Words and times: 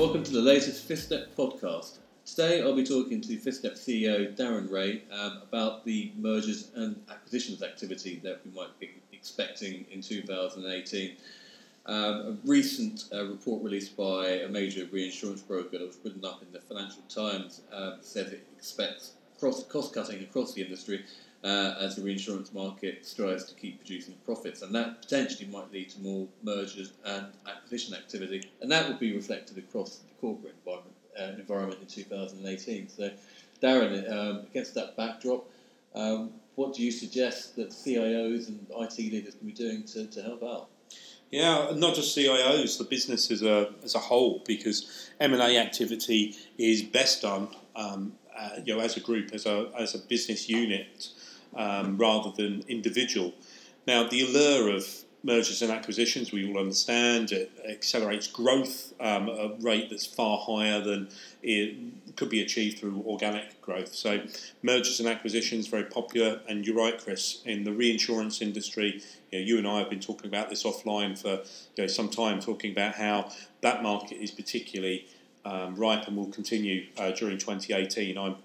Welcome 0.00 0.24
to 0.24 0.32
the 0.32 0.40
latest 0.40 0.88
FifthStep 0.88 1.26
podcast. 1.36 1.98
Today 2.24 2.62
I'll 2.62 2.74
be 2.74 2.84
talking 2.84 3.20
to 3.20 3.36
FifthStep 3.36 3.72
CEO 3.72 4.34
Darren 4.34 4.70
Wray 4.70 5.02
um, 5.12 5.42
about 5.42 5.84
the 5.84 6.10
mergers 6.16 6.70
and 6.74 6.98
acquisitions 7.10 7.62
activity 7.62 8.18
that 8.24 8.40
we 8.42 8.50
might 8.52 8.80
be 8.80 8.92
expecting 9.12 9.84
in 9.90 10.00
2018. 10.00 11.16
Um, 11.84 11.94
a 11.94 12.36
recent 12.46 13.04
uh, 13.12 13.26
report 13.26 13.62
released 13.62 13.94
by 13.94 14.28
a 14.28 14.48
major 14.48 14.88
reinsurance 14.90 15.42
broker 15.42 15.76
that 15.76 15.86
was 15.86 15.98
written 16.02 16.24
up 16.24 16.40
in 16.40 16.50
the 16.50 16.60
Financial 16.60 17.02
Times 17.10 17.60
uh, 17.70 17.96
says 18.00 18.32
it 18.32 18.46
expects 18.56 19.12
cost 19.38 19.92
cutting 19.92 20.22
across 20.22 20.54
the 20.54 20.62
industry 20.62 21.04
uh, 21.42 21.74
as 21.78 21.96
the 21.96 22.02
reinsurance 22.02 22.52
market 22.52 23.06
strives 23.06 23.44
to 23.44 23.54
keep 23.54 23.78
producing 23.78 24.14
profits, 24.24 24.62
and 24.62 24.74
that 24.74 25.02
potentially 25.02 25.48
might 25.50 25.72
lead 25.72 25.88
to 25.90 26.00
more 26.00 26.26
mergers 26.42 26.92
and 27.04 27.26
acquisition 27.46 27.94
activity, 27.94 28.50
and 28.60 28.70
that 28.70 28.88
will 28.88 28.98
be 28.98 29.14
reflected 29.14 29.56
across 29.58 29.96
the 29.96 30.08
corporate 30.20 30.54
environment, 30.64 30.96
uh, 31.18 31.40
environment 31.40 31.80
in 31.80 31.86
2018. 31.86 32.88
So, 32.88 33.10
Darren, 33.62 34.10
um, 34.10 34.46
against 34.50 34.74
that 34.74 34.96
backdrop, 34.96 35.48
um, 35.94 36.30
what 36.56 36.74
do 36.74 36.82
you 36.82 36.90
suggest 36.90 37.56
that 37.56 37.70
CIOs 37.70 38.48
and 38.48 38.66
IT 38.70 38.98
leaders 38.98 39.34
can 39.34 39.46
be 39.46 39.52
doing 39.52 39.84
to, 39.84 40.06
to 40.06 40.22
help 40.22 40.42
out? 40.42 40.68
Yeah, 41.30 41.70
not 41.74 41.94
just 41.94 42.16
CIOs, 42.16 42.76
the 42.76 42.84
business 42.84 43.30
as 43.30 43.42
a, 43.42 43.70
as 43.84 43.94
a 43.94 43.98
whole, 43.98 44.42
because 44.44 45.10
M&A 45.20 45.58
activity 45.58 46.36
is 46.58 46.82
best 46.82 47.22
done 47.22 47.48
um, 47.76 48.12
uh, 48.36 48.50
you 48.64 48.74
know, 48.74 48.80
as 48.80 48.96
a 48.96 49.00
group, 49.00 49.32
as 49.32 49.46
a, 49.46 49.70
as 49.78 49.94
a 49.94 49.98
business 49.98 50.48
unit, 50.48 51.08
um, 51.56 51.96
rather 51.96 52.30
than 52.30 52.64
individual. 52.68 53.32
Now, 53.86 54.08
the 54.08 54.22
allure 54.22 54.74
of 54.74 54.86
mergers 55.22 55.62
and 55.62 55.70
acquisitions, 55.70 56.32
we 56.32 56.48
all 56.48 56.58
understand, 56.58 57.32
it 57.32 57.50
accelerates 57.68 58.26
growth 58.26 58.92
um, 59.00 59.28
at 59.28 59.38
a 59.38 59.54
rate 59.60 59.90
that's 59.90 60.06
far 60.06 60.38
higher 60.38 60.80
than 60.80 61.08
it 61.42 62.16
could 62.16 62.30
be 62.30 62.40
achieved 62.40 62.78
through 62.78 63.02
organic 63.06 63.60
growth. 63.60 63.94
So, 63.94 64.22
mergers 64.62 65.00
and 65.00 65.08
acquisitions 65.08 65.66
very 65.66 65.84
popular, 65.84 66.40
and 66.48 66.66
you're 66.66 66.76
right, 66.76 66.98
Chris. 66.98 67.42
In 67.44 67.64
the 67.64 67.72
reinsurance 67.72 68.40
industry, 68.40 69.02
you, 69.30 69.38
know, 69.38 69.44
you 69.44 69.58
and 69.58 69.66
I 69.66 69.78
have 69.80 69.90
been 69.90 70.00
talking 70.00 70.26
about 70.26 70.48
this 70.48 70.64
offline 70.64 71.18
for 71.18 71.42
you 71.76 71.84
know, 71.84 71.86
some 71.86 72.08
time, 72.08 72.40
talking 72.40 72.72
about 72.72 72.94
how 72.94 73.30
that 73.60 73.82
market 73.82 74.22
is 74.22 74.30
particularly 74.30 75.06
um, 75.44 75.76
ripe 75.76 76.06
and 76.06 76.16
will 76.16 76.26
continue 76.26 76.86
uh, 76.98 77.10
during 77.12 77.38
2018. 77.38 78.18
I'm 78.18 78.36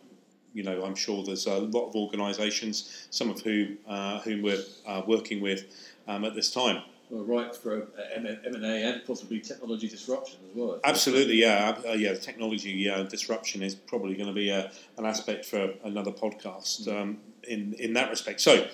you 0.56 0.64
know, 0.64 0.84
I'm 0.84 0.96
sure 0.96 1.24
there's 1.24 1.46
a 1.46 1.58
lot 1.58 1.90
of 1.90 1.96
organisations, 1.96 3.08
some 3.12 3.30
of 3.30 3.42
whom 3.42 3.78
uh, 3.88 4.22
whom 4.22 4.42
we're 4.42 4.64
uh, 4.88 5.02
working 5.06 5.42
with 5.42 5.66
um, 6.08 6.24
at 6.26 6.34
this 6.34 6.52
time. 6.52 6.82
Well, 7.10 7.24
right 7.24 7.56
for 7.56 7.88
M 8.16 8.26
and 8.26 8.66
A 8.66 8.76
and 8.88 9.06
possibly 9.06 9.40
technology 9.40 9.88
disruption 9.88 10.40
as 10.50 10.56
well. 10.56 10.80
Absolutely, 10.84 11.36
yeah, 11.36 11.78
uh, 11.88 11.92
yeah. 11.92 12.16
Technology 12.16 12.90
uh, 12.90 13.04
disruption 13.04 13.62
is 13.62 13.76
probably 13.76 14.16
going 14.16 14.28
to 14.28 14.34
be 14.34 14.50
a, 14.50 14.72
an 14.98 15.06
aspect 15.06 15.46
for 15.46 15.74
another 15.84 16.12
podcast 16.12 16.88
mm. 16.88 17.00
um, 17.00 17.18
in 17.48 17.74
in 17.74 17.94
that 17.94 18.10
respect. 18.10 18.42
So, 18.42 18.68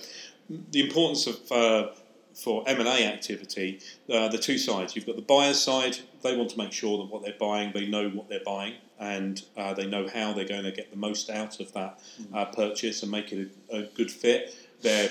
the 0.49 0.79
importance 0.79 1.27
of 1.27 1.51
uh, 1.51 1.87
for 2.33 2.63
M&A 2.67 3.05
activity, 3.05 3.79
uh, 4.11 4.27
the 4.27 4.37
two 4.37 4.57
sides. 4.57 4.95
You've 4.95 5.05
got 5.05 5.15
the 5.15 5.21
buyer's 5.21 5.61
side, 5.61 5.97
they 6.21 6.35
want 6.35 6.49
to 6.51 6.57
make 6.57 6.71
sure 6.71 6.97
that 6.97 7.11
what 7.11 7.23
they're 7.23 7.35
buying, 7.39 7.71
they 7.73 7.87
know 7.87 8.09
what 8.09 8.29
they're 8.29 8.43
buying, 8.45 8.75
and 8.99 9.43
uh, 9.57 9.73
they 9.73 9.87
know 9.87 10.07
how 10.07 10.33
they're 10.33 10.47
going 10.47 10.63
to 10.63 10.71
get 10.71 10.91
the 10.91 10.97
most 10.97 11.29
out 11.29 11.59
of 11.59 11.71
that 11.73 11.99
mm. 12.21 12.35
uh, 12.35 12.45
purchase 12.45 13.01
and 13.03 13.11
make 13.11 13.31
it 13.31 13.49
a, 13.71 13.77
a 13.77 13.83
good 13.95 14.11
fit. 14.11 14.55
Their 14.81 15.09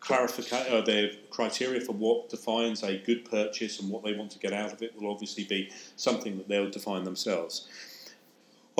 clarification, 0.00 0.72
uh, 0.72 0.80
their 0.80 1.10
criteria 1.30 1.80
for 1.80 1.92
what 1.92 2.28
defines 2.30 2.82
a 2.82 2.98
good 2.98 3.30
purchase 3.30 3.80
and 3.80 3.90
what 3.90 4.02
they 4.02 4.14
want 4.14 4.30
to 4.32 4.38
get 4.38 4.52
out 4.52 4.72
of 4.72 4.82
it 4.82 4.98
will 4.98 5.10
obviously 5.10 5.44
be 5.44 5.70
something 5.96 6.38
that 6.38 6.48
they'll 6.48 6.70
define 6.70 7.04
themselves. 7.04 7.68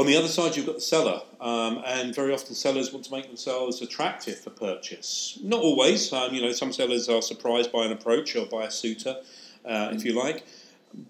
On 0.00 0.06
the 0.06 0.16
other 0.16 0.28
side, 0.28 0.56
you've 0.56 0.64
got 0.64 0.76
the 0.76 0.80
seller, 0.80 1.20
um, 1.42 1.82
and 1.84 2.14
very 2.14 2.32
often 2.32 2.54
sellers 2.54 2.90
want 2.90 3.04
to 3.04 3.12
make 3.12 3.26
themselves 3.26 3.82
attractive 3.82 4.38
for 4.38 4.48
purchase. 4.48 5.38
Not 5.42 5.60
always, 5.60 6.10
um, 6.10 6.32
you 6.32 6.40
know, 6.40 6.52
some 6.52 6.72
sellers 6.72 7.10
are 7.10 7.20
surprised 7.20 7.70
by 7.70 7.84
an 7.84 7.92
approach 7.92 8.34
or 8.34 8.46
by 8.46 8.64
a 8.64 8.70
suitor, 8.70 9.16
uh, 9.66 9.90
if 9.92 10.02
you 10.02 10.14
like, 10.14 10.46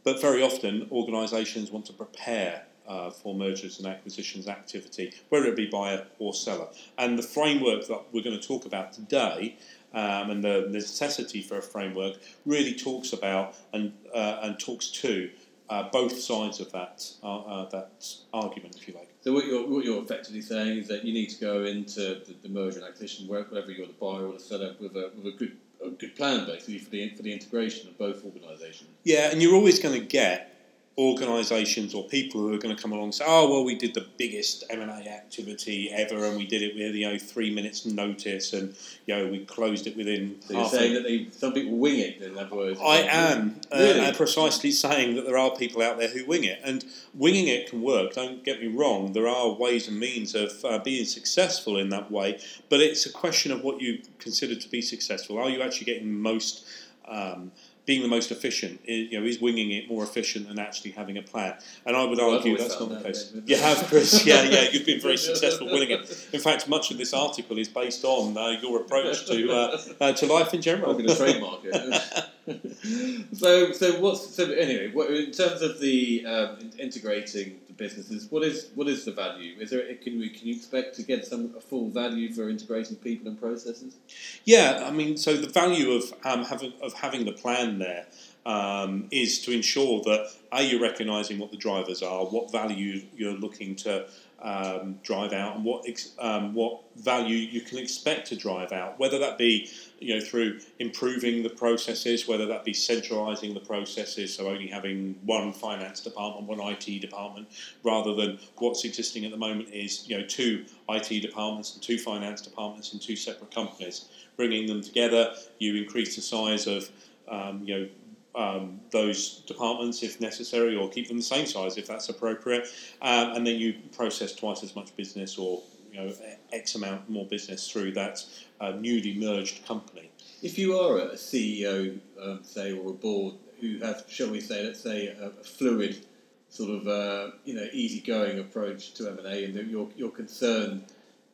but 0.03 0.21
very 0.21 0.43
often 0.43 0.89
organisations 0.91 1.71
want 1.71 1.87
to 1.87 1.93
prepare 1.93 2.65
uh, 2.89 3.11
for 3.11 3.33
mergers 3.33 3.79
and 3.79 3.87
acquisitions 3.87 4.49
activity, 4.49 5.15
whether 5.29 5.47
it 5.47 5.55
be 5.55 5.67
buyer 5.67 6.05
or 6.19 6.35
seller. 6.35 6.67
And 6.99 7.17
the 7.17 7.23
framework 7.23 7.87
that 7.87 8.07
we're 8.11 8.25
going 8.25 8.41
to 8.41 8.45
talk 8.45 8.67
about 8.67 8.93
today 8.93 9.57
um, 9.95 10.31
and 10.31 10.43
the 10.43 10.67
necessity 10.69 11.43
for 11.43 11.59
a 11.59 11.63
framework 11.63 12.17
really 12.45 12.75
talks 12.75 13.13
about 13.13 13.55
and, 13.73 13.93
uh, 14.13 14.41
and 14.43 14.59
talks 14.59 14.89
to 14.89 15.31
uh, 15.71 15.89
both 15.91 16.19
sides 16.19 16.61
of 16.61 16.71
that 16.73 17.09
uh, 17.23 17.39
uh, 17.39 17.69
that 17.71 18.05
argument, 18.33 18.77
if 18.77 18.89
you 18.89 18.95
like. 18.95 19.09
So 19.23 19.33
what 19.33 19.47
you're, 19.47 19.67
what 19.69 19.85
you're 19.85 20.03
effectively 20.03 20.43
saying 20.43 20.79
is 20.79 20.89
that 20.89 21.05
you 21.05 21.13
need 21.13 21.31
to 21.31 21.41
go 21.41 21.65
into 21.65 22.01
the, 22.01 22.35
the 22.43 22.49
merger 22.49 22.79
and 22.79 22.89
acquisition, 22.89 23.29
whether 23.29 23.71
you're 23.71 23.87
the 23.87 23.93
buyer 24.01 24.27
or 24.27 24.33
the 24.33 24.41
seller, 24.41 24.75
with 24.81 24.97
a, 24.97 25.13
with 25.17 25.35
a 25.35 25.37
good 25.37 25.57
a 25.85 25.91
good 25.91 26.15
plan 26.15 26.45
basically 26.47 26.79
for 26.79 26.91
the 26.91 27.11
for 27.15 27.23
the 27.23 27.33
integration 27.33 27.89
of 27.89 27.97
both 27.97 28.25
organisations. 28.25 28.91
Yeah, 29.05 29.31
and 29.31 29.41
you're 29.41 29.55
always 29.55 29.79
going 29.79 29.99
to 29.99 30.07
get 30.07 30.60
organisations 30.99 31.95
or 31.95 32.05
people 32.09 32.41
who 32.41 32.53
are 32.53 32.59
going 32.59 32.75
to 32.75 32.81
come 32.81 32.93
along 32.93 33.05
and 33.05 33.15
say, 33.15 33.25
"Oh, 33.27 33.49
well, 33.49 33.65
we 33.65 33.75
did 33.75 33.95
the 33.95 34.07
biggest 34.19 34.65
M 34.71 34.81
and 34.81 34.91
A 34.91 35.09
activity 35.09 35.91
ever, 35.91 36.25
and 36.25 36.37
we 36.37 36.47
did 36.47 36.63
it 36.63 36.75
with 36.75 36.95
you 36.95 37.09
know 37.09 37.19
three 37.19 37.55
minutes 37.55 37.87
notice, 37.87 38.53
and 38.53 38.75
you 39.07 39.17
know 39.17 39.29
we 39.29 39.45
closed 39.45 39.87
it 39.87 39.97
within." 39.97 40.37
So 40.43 40.55
you're 40.55 40.69
saying 40.69 40.95
that 40.95 41.05
they, 41.05 41.29
some 41.31 41.53
people 41.53 41.79
wing 41.79 42.01
it. 42.01 42.21
In 42.21 42.37
other 42.37 42.55
words, 42.55 42.81
I 42.81 42.99
am 42.99 43.61
uh, 43.73 43.79
really? 43.79 44.01
uh, 44.01 44.15
precisely 44.15 44.73
saying 44.73 45.15
that 45.17 45.25
there 45.27 45.39
are 45.39 45.55
people 45.57 45.81
out 45.81 45.99
there 45.99 46.09
who 46.09 46.27
wing 46.27 46.45
it, 46.45 46.61
and 46.65 46.85
winging 47.15 47.47
it 47.47 47.71
can 47.71 47.83
work. 47.83 48.15
Don't 48.15 48.45
get 48.45 48.61
me 48.61 48.67
wrong. 48.67 49.13
There 49.13 49.29
are 49.29 49.53
ways 49.53 49.89
and 49.89 49.99
means 49.99 50.35
of 50.35 50.65
uh, 50.65 50.79
being 50.81 51.05
successful 51.05 51.79
in 51.79 51.89
that 51.91 52.11
way, 52.11 52.41
but 52.69 52.81
it's 52.81 53.07
a 53.07 53.13
question 53.13 53.53
of 53.53 53.63
what 53.63 53.81
you 53.81 54.03
consider 54.19 54.57
to 54.57 54.69
be 54.69 54.83
successful. 54.83 55.39
Are 55.39 55.49
you 55.49 55.63
actually 55.63 55.87
getting 55.87 56.13
most 56.13 56.67
um, 57.07 57.53
being 57.91 58.03
the 58.03 58.17
most 58.19 58.31
efficient. 58.31 58.81
You 58.85 59.19
know, 59.19 59.27
is 59.27 59.41
winging 59.41 59.73
it 59.73 59.89
more 59.89 60.05
efficient 60.05 60.47
than 60.47 60.61
actually 60.61 60.93
having 60.93 61.19
a 61.19 61.23
plan? 61.23 61.55
And 61.85 61.97
I 61.97 62.05
would 62.05 62.19
well, 62.19 62.37
argue 62.37 62.57
that's 62.57 62.79
not 62.79 62.89
the 62.89 63.01
case. 63.01 63.33
You 63.47 63.57
have, 63.57 63.79
Chris. 63.89 64.25
Yeah, 64.31 64.43
yeah. 64.43 64.71
You've 64.71 64.87
been 64.87 65.01
very 65.01 65.17
successful 65.17 65.67
winning 65.67 65.91
it. 65.91 66.29
In 66.33 66.39
fact, 66.39 66.69
much 66.69 66.93
of 66.93 66.99
this 66.99 67.13
article 67.13 67.59
is 67.59 67.69
based 67.69 68.05
on 68.05 68.37
uh, 68.37 68.61
your 68.63 68.83
approach 68.83 69.27
to 69.27 69.51
uh, 69.51 69.79
uh, 70.01 70.13
to 70.13 70.27
life 70.27 70.55
in 70.55 70.63
general. 70.63 70.93
I'm 70.93 70.99
going 70.99 71.09
to 71.09 71.17
trademark 71.17 71.63
it. 71.65 73.27
so, 73.43 73.73
so 73.73 74.01
what's 74.01 74.37
so 74.37 74.45
anyway? 74.53 74.93
What, 74.93 75.11
in 75.11 75.33
terms 75.33 75.61
of 75.63 75.81
the 75.81 76.25
um, 76.27 76.71
integrating 76.79 77.59
businesses, 77.81 78.31
what 78.31 78.45
is 78.45 78.69
what 78.77 78.87
is 78.87 79.05
the 79.05 79.11
value? 79.11 79.57
Is 79.59 79.71
there 79.71 79.83
can 79.97 80.21
we 80.21 80.29
can 80.29 80.47
you 80.47 80.55
expect 80.55 80.95
to 80.97 81.03
get 81.03 81.27
some 81.27 81.53
a 81.57 81.61
full 81.61 81.89
value 81.89 82.33
for 82.33 82.49
integrating 82.49 82.97
people 82.97 83.27
and 83.27 83.41
processes? 83.41 83.97
Yeah, 84.45 84.85
I 84.87 84.93
mean, 84.93 85.17
so 85.17 85.37
the 85.37 85.49
value 85.49 85.91
of 85.93 86.15
um, 86.25 86.45
having 86.45 86.75
of 86.81 86.93
having 86.93 87.25
the 87.25 87.33
plan 87.33 87.81
there 87.81 88.07
um, 88.47 89.09
is 89.11 89.41
to 89.43 89.53
ensure 89.53 90.01
that 90.03 90.31
a 90.53 90.63
you're 90.63 90.81
recognising 90.81 91.39
what 91.39 91.51
the 91.51 91.57
drivers 91.57 92.03
are, 92.03 92.25
what 92.27 92.53
value 92.53 93.03
you're 93.17 93.35
looking 93.35 93.75
to 93.77 94.07
um, 94.43 94.99
drive 95.03 95.33
out, 95.33 95.57
and 95.57 95.65
what 95.65 95.87
um, 96.19 96.55
what 96.55 96.81
value 96.97 97.37
you 97.37 97.61
can 97.61 97.79
expect 97.79 98.29
to 98.29 98.37
drive 98.37 98.73
out. 98.73 98.99
Whether 98.99 99.19
that 99.19 99.37
be 99.39 99.69
you 99.99 100.15
know 100.15 100.21
through 100.21 100.61
improving 100.79 101.43
the 101.43 101.51
processes, 101.51 102.27
whether 102.27 102.47
that 102.47 102.65
be 102.65 102.73
centralising 102.73 103.55
the 103.55 103.61
processes, 103.61 104.35
so 104.35 104.49
only 104.49 104.67
having 104.67 105.19
one 105.25 105.53
finance 105.53 106.01
department, 106.01 106.47
one 106.47 106.61
IT 106.73 107.01
department, 107.01 107.49
rather 107.83 108.15
than 108.15 108.39
what's 108.59 108.85
existing 108.85 109.25
at 109.25 109.31
the 109.31 109.37
moment 109.37 109.69
is 109.71 110.09
you 110.09 110.19
know 110.19 110.27
two 110.27 110.65
IT 110.89 111.21
departments 111.21 111.75
and 111.75 111.83
two 111.83 111.99
finance 111.99 112.41
departments 112.41 112.93
in 112.93 112.99
two 112.99 113.17
separate 113.17 113.55
companies. 113.55 114.07
Bringing 114.37 114.67
them 114.67 114.81
together, 114.81 115.35
you 115.59 115.77
increase 115.77 116.17
the 116.17 116.23
size 116.23 116.67
of 116.67 116.89
um, 117.29 117.63
you 117.65 117.79
know 117.79 117.89
um, 118.35 118.81
those 118.91 119.43
departments 119.47 120.03
if 120.03 120.21
necessary, 120.21 120.77
or 120.77 120.89
keep 120.89 121.09
them 121.09 121.17
the 121.17 121.23
same 121.23 121.47
size 121.47 121.77
if 121.77 121.87
that's 121.87 122.09
appropriate, 122.09 122.69
um, 123.03 123.33
and 123.33 123.47
then 123.47 123.57
you 123.57 123.75
process 123.97 124.35
twice 124.35 124.63
as 124.63 124.75
much 124.77 124.95
business 124.97 125.39
or 125.39 125.63
you 125.93 126.01
know 126.01 126.13
X 126.53 126.75
amount 126.75 127.09
more 127.11 127.27
business 127.27 127.71
through 127.71 127.93
that 127.93 128.25
uh, 128.61 128.73
newly 128.73 129.15
merged 129.15 129.67
company. 129.67 130.11
If 130.43 130.59
you 130.59 130.79
are 130.79 130.99
a 130.99 131.15
CEO, 131.15 131.99
um, 132.23 132.41
say, 132.43 132.73
or 132.73 132.91
a 132.91 132.95
board 132.95 133.35
who 133.61 133.79
have, 133.81 134.05
shall 134.09 134.31
we 134.31 134.41
say, 134.41 134.65
let's 134.65 134.81
say, 134.81 135.09
a, 135.09 135.29
a 135.29 135.45
fluid 135.45 136.07
sort 136.49 136.71
of 136.71 136.87
uh, 136.87 137.31
you 137.45 137.55
know 137.55 137.67
easygoing 137.73 138.39
approach 138.39 138.95
to 138.95 139.09
M 139.09 139.19
and 139.19 139.27
A, 139.27 139.45
and 139.45 139.71
you're 139.71 139.89
you're 139.97 140.11
concerned 140.11 140.85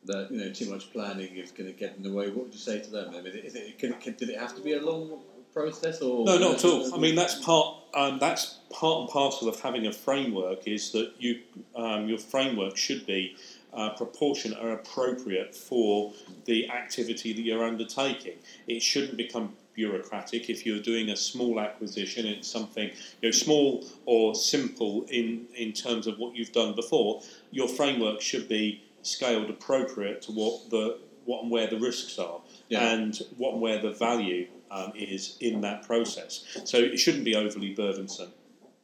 that 0.05 0.31
you 0.31 0.39
know 0.39 0.51
too 0.51 0.69
much 0.69 0.91
planning 0.91 1.35
is 1.35 1.51
going 1.51 1.71
to 1.71 1.77
get 1.77 1.95
in 1.95 2.03
the 2.03 2.11
way, 2.11 2.29
what 2.29 2.45
would 2.45 2.53
you 2.53 2.59
say 2.59 2.79
to 2.79 2.89
them? 2.89 3.09
I 3.09 3.21
mean, 3.21 3.33
is 3.33 3.55
it, 3.55 3.77
can, 3.77 3.93
can, 3.93 4.15
did 4.15 4.29
it 4.29 4.39
have 4.39 4.55
to 4.55 4.61
be 4.61 4.73
a 4.73 4.81
long 4.81 5.21
process, 5.57 6.01
or 6.01 6.25
no, 6.25 6.37
not 6.37 6.55
at 6.55 6.65
all. 6.65 6.93
I 6.93 6.97
mean, 6.97 7.15
that's 7.15 7.35
part. 7.43 7.77
Um, 7.93 8.19
that's 8.19 8.59
part 8.69 9.01
and 9.01 9.09
parcel 9.09 9.49
of 9.49 9.59
having 9.59 9.87
a 9.87 9.91
framework. 9.91 10.67
Is 10.67 10.91
that 10.91 11.13
you 11.19 11.41
um, 11.75 12.07
your 12.07 12.19
framework 12.19 12.77
should 12.77 13.05
be 13.05 13.35
uh, 13.73 13.89
proportionate 13.91 14.59
or 14.59 14.71
appropriate 14.71 15.55
for 15.55 16.13
the 16.45 16.69
activity 16.69 17.33
that 17.33 17.41
you're 17.41 17.63
undertaking. 17.63 18.37
It 18.67 18.81
shouldn't 18.81 19.17
become 19.17 19.53
bureaucratic. 19.73 20.49
If 20.49 20.65
you're 20.65 20.81
doing 20.81 21.09
a 21.09 21.15
small 21.15 21.59
acquisition, 21.59 22.25
it's 22.25 22.47
something 22.47 22.89
you 23.21 23.29
know 23.29 23.31
small 23.31 23.85
or 24.05 24.35
simple 24.35 25.05
in 25.09 25.47
in 25.55 25.73
terms 25.73 26.07
of 26.07 26.17
what 26.17 26.35
you've 26.35 26.51
done 26.51 26.75
before. 26.75 27.21
Your 27.51 27.67
framework 27.67 28.21
should 28.21 28.47
be 28.47 28.83
scaled 29.03 29.49
appropriate 29.49 30.21
to 30.23 30.31
what 30.31 30.69
the 30.69 30.99
what 31.25 31.43
and 31.43 31.51
where 31.51 31.67
the 31.67 31.77
risks 31.77 32.17
are, 32.17 32.39
Yeah. 32.69 32.91
and 32.91 33.17
what 33.37 33.59
where 33.59 33.81
the 33.81 33.91
value 33.91 34.47
um, 34.69 34.91
is 34.95 35.37
in 35.39 35.61
that 35.61 35.83
process. 35.83 36.43
So 36.65 36.77
it 36.77 36.97
shouldn't 36.97 37.23
be 37.23 37.35
overly 37.35 37.73
burdensome 37.73 38.31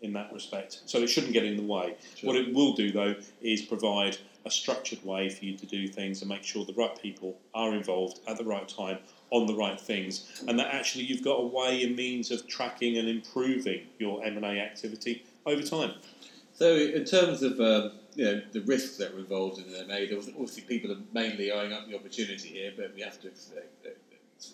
in 0.01 0.13
that 0.13 0.31
respect. 0.33 0.81
So 0.85 1.00
it 1.00 1.07
shouldn't 1.07 1.33
get 1.33 1.45
in 1.45 1.57
the 1.57 1.63
way. 1.63 1.95
Sure. 2.15 2.27
What 2.27 2.35
it 2.38 2.53
will 2.53 2.74
do 2.74 2.91
though 2.91 3.15
is 3.41 3.62
provide 3.62 4.18
a 4.45 4.51
structured 4.51 5.03
way 5.06 5.30
for 5.30 5.45
you 5.45 5.57
to 5.57 5.65
do 5.65 5.88
things 5.88 6.21
and 6.21 6.30
make 6.30 6.44
sure 6.44 6.65
the 6.65 6.74
right 6.74 7.01
people 7.01 7.38
are 7.53 7.74
involved 7.74 8.19
at 8.27 8.38
the 8.38 8.44
right 8.44 8.68
time 8.68 9.00
on 9.30 9.47
the 9.47 9.56
right 9.56 9.80
things, 9.80 10.44
and 10.47 10.59
that 10.59 10.74
actually 10.74 11.06
you've 11.06 11.24
got 11.24 11.39
a 11.39 11.45
way 11.45 11.83
and 11.83 11.95
means 11.95 12.30
of 12.30 12.47
tracking 12.47 12.97
and 12.97 13.07
improving 13.07 13.81
your 13.97 14.24
M 14.24 14.38
and 14.38 14.45
A 14.45 14.59
activity 14.59 15.24
over 15.45 15.63
time. 15.63 15.94
So, 16.53 16.75
in 16.75 17.03
terms 17.06 17.41
of 17.41 17.59
um, 17.59 17.94
you 18.15 18.25
know 18.25 18.42
the 18.51 18.62
risks 18.62 18.98
that 18.98 19.13
were 19.13 19.19
involved 19.19 19.60
in 19.60 19.74
an 19.74 19.88
MA, 19.88 20.06
there 20.06 20.18
was- 20.18 20.30
obviously 20.30 20.63
people 20.63 20.92
are 20.92 21.01
mainly 21.13 21.51
eyeing 21.51 21.74
up 21.74 21.88
the 21.88 21.95
opportunity 21.95 22.50
here, 22.50 22.74
but 22.75 22.94
we 22.95 23.01
have 23.01 23.19
to 23.21 23.27
expect, 23.27 23.88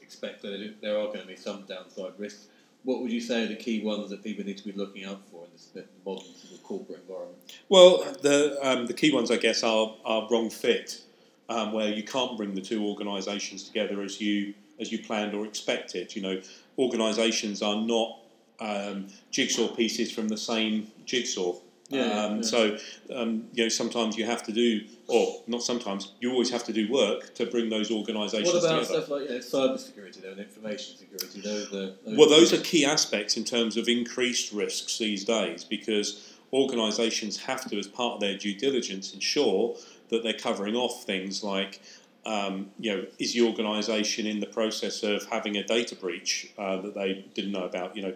expect 0.01 0.41
that 0.41 0.75
there 0.81 0.97
are 0.99 1.07
going 1.07 1.21
to 1.21 1.27
be 1.27 1.35
some 1.35 1.63
downside 1.67 2.13
risks. 2.17 2.47
What 2.83 3.01
would 3.01 3.11
you 3.11 3.19
say 3.19 3.43
are 3.43 3.47
the 3.47 3.55
key 3.55 3.81
ones 3.81 4.09
that 4.09 4.23
people 4.23 4.45
need 4.45 4.57
to 4.57 4.63
be 4.63 4.71
looking 4.71 5.03
out 5.03 5.21
for 5.29 5.43
in 5.43 5.51
this 5.51 5.69
modern 6.05 6.23
sort 6.35 6.53
of 6.53 6.63
corporate 6.63 6.99
environment? 7.01 7.37
Well, 7.67 7.97
the 8.21 8.57
um, 8.61 8.85
the 8.85 8.93
key 8.93 9.11
ones, 9.13 9.31
I 9.31 9.37
guess, 9.37 9.63
are, 9.63 9.95
are 10.05 10.27
wrong 10.31 10.49
fit, 10.49 11.01
um, 11.49 11.73
where 11.73 11.89
you 11.89 12.03
can't 12.03 12.37
bring 12.37 12.55
the 12.55 12.61
two 12.61 12.85
organisations 12.85 13.63
together 13.63 14.01
as 14.01 14.21
you 14.21 14.53
as 14.79 14.91
you 14.93 14.99
planned 15.03 15.33
or 15.35 15.45
expected. 15.45 16.15
You 16.15 16.21
know, 16.21 16.41
organisations 16.77 17.61
are 17.61 17.75
not 17.75 18.19
um, 18.61 19.07
jigsaw 19.31 19.67
pieces 19.75 20.11
from 20.11 20.29
the 20.29 20.37
same 20.37 20.87
jigsaw. 21.05 21.55
Yeah, 21.89 22.25
um, 22.25 22.35
yeah. 22.37 22.41
So, 22.43 22.77
um, 23.13 23.47
you 23.53 23.63
know, 23.63 23.69
sometimes 23.69 24.15
you 24.15 24.25
have 24.25 24.43
to 24.43 24.51
do, 24.51 24.81
or 25.07 25.41
not 25.47 25.63
sometimes, 25.63 26.13
you 26.19 26.31
always 26.31 26.51
have 26.51 26.63
to 26.65 26.73
do 26.73 26.91
work 26.91 27.33
to 27.35 27.47
bring 27.47 27.69
those 27.69 27.91
organisations 27.91 28.53
What 28.53 28.63
about 28.63 28.83
together. 28.83 28.99
stuff 28.99 29.09
like 29.09 29.23
you 29.23 29.29
know, 29.29 29.37
cyber 29.39 29.79
security, 29.79 30.21
though, 30.21 30.31
and 30.31 30.39
information 30.39 30.97
security? 30.97 31.41
Those 31.41 31.67
are, 31.73 31.93
those 32.05 32.17
Well, 32.17 32.29
those 32.29 32.53
are 32.53 32.61
key 32.61 32.85
aspects 32.85 33.37
in 33.37 33.43
terms 33.43 33.75
of 33.75 33.87
increased 33.87 34.53
risks 34.53 34.97
these 34.99 35.25
days 35.25 35.63
because 35.63 36.35
organisations 36.53 37.37
have 37.37 37.67
to, 37.69 37.77
as 37.77 37.87
part 37.87 38.15
of 38.15 38.19
their 38.19 38.37
due 38.37 38.55
diligence, 38.55 39.13
ensure 39.13 39.75
that 40.09 40.23
they're 40.23 40.33
covering 40.33 40.75
off 40.75 41.03
things 41.03 41.43
like, 41.43 41.81
um, 42.25 42.71
you 42.79 42.95
know, 42.95 43.05
is 43.17 43.33
the 43.33 43.41
organisation 43.41 44.25
in 44.25 44.39
the 44.39 44.45
process 44.45 45.03
of 45.03 45.25
having 45.25 45.57
a 45.57 45.63
data 45.63 45.95
breach 45.95 46.51
uh, 46.57 46.77
that 46.81 46.93
they 46.93 47.25
didn't 47.33 47.51
know 47.51 47.63
about? 47.63 47.95
You 47.95 48.03
know, 48.03 48.13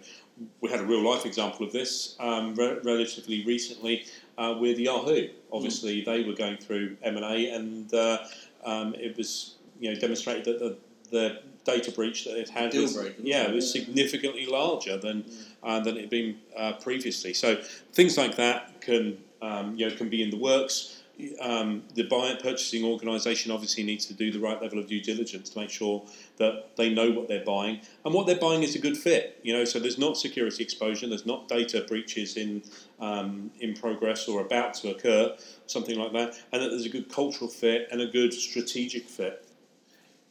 we 0.61 0.69
had 0.69 0.81
a 0.81 0.85
real 0.85 1.07
life 1.09 1.25
example 1.25 1.65
of 1.65 1.71
this 1.71 2.15
um, 2.19 2.55
re- 2.55 2.79
relatively 2.83 3.45
recently 3.45 4.05
uh, 4.37 4.55
with 4.59 4.77
Yahoo. 4.77 5.29
Obviously, 5.51 6.03
they 6.03 6.23
were 6.23 6.33
going 6.33 6.57
through 6.57 6.97
M 7.01 7.15
and 7.15 7.25
A, 7.25 7.49
and 7.49 7.93
uh, 7.93 8.17
um, 8.65 8.93
it 8.95 9.17
was 9.17 9.55
you 9.79 9.93
know 9.93 9.99
demonstrated 9.99 10.45
that 10.45 10.59
the, 10.59 10.77
the 11.11 11.39
data 11.63 11.91
breach 11.91 12.25
that 12.25 12.37
it 12.37 12.49
had 12.49 12.71
Deal 12.71 12.83
was, 12.83 12.95
breaker, 12.95 13.21
yeah, 13.21 13.43
it 13.43 13.53
was 13.53 13.65
it? 13.65 13.69
significantly 13.69 14.45
larger 14.45 14.97
than 14.97 15.23
uh, 15.63 15.79
than 15.79 15.97
it 15.97 16.01
had 16.01 16.09
been 16.09 16.37
uh, 16.57 16.73
previously. 16.73 17.33
So 17.33 17.55
things 17.93 18.17
like 18.17 18.35
that 18.35 18.81
can 18.81 19.17
um, 19.41 19.75
you 19.75 19.89
know 19.89 19.95
can 19.95 20.09
be 20.09 20.21
in 20.21 20.29
the 20.29 20.37
works. 20.37 21.02
Um, 21.41 21.83
the 21.95 22.03
buyer 22.03 22.35
purchasing 22.35 22.83
organisation 22.83 23.51
obviously 23.51 23.83
needs 23.83 24.05
to 24.07 24.13
do 24.13 24.31
the 24.31 24.39
right 24.39 24.61
level 24.61 24.79
of 24.79 24.87
due 24.87 25.01
diligence 25.01 25.49
to 25.49 25.59
make 25.59 25.69
sure 25.69 26.03
that 26.37 26.75
they 26.75 26.93
know 26.93 27.11
what 27.11 27.27
they're 27.27 27.45
buying 27.45 27.81
and 28.05 28.13
what 28.13 28.27
they're 28.27 28.39
buying 28.39 28.63
is 28.63 28.75
a 28.75 28.79
good 28.79 28.97
fit. 28.97 29.39
You 29.43 29.53
know, 29.53 29.65
so 29.65 29.79
there's 29.79 29.97
not 29.97 30.17
security 30.17 30.63
exposure, 30.63 31.07
there's 31.07 31.25
not 31.25 31.47
data 31.47 31.85
breaches 31.87 32.37
in 32.37 32.63
um, 32.99 33.51
in 33.59 33.73
progress 33.73 34.27
or 34.27 34.41
about 34.41 34.73
to 34.75 34.91
occur, 34.91 35.35
something 35.67 35.97
like 35.97 36.13
that, 36.13 36.39
and 36.51 36.61
that 36.61 36.69
there's 36.69 36.85
a 36.85 36.89
good 36.89 37.09
cultural 37.09 37.49
fit 37.49 37.87
and 37.91 38.01
a 38.01 38.07
good 38.07 38.33
strategic 38.33 39.07
fit. 39.07 39.45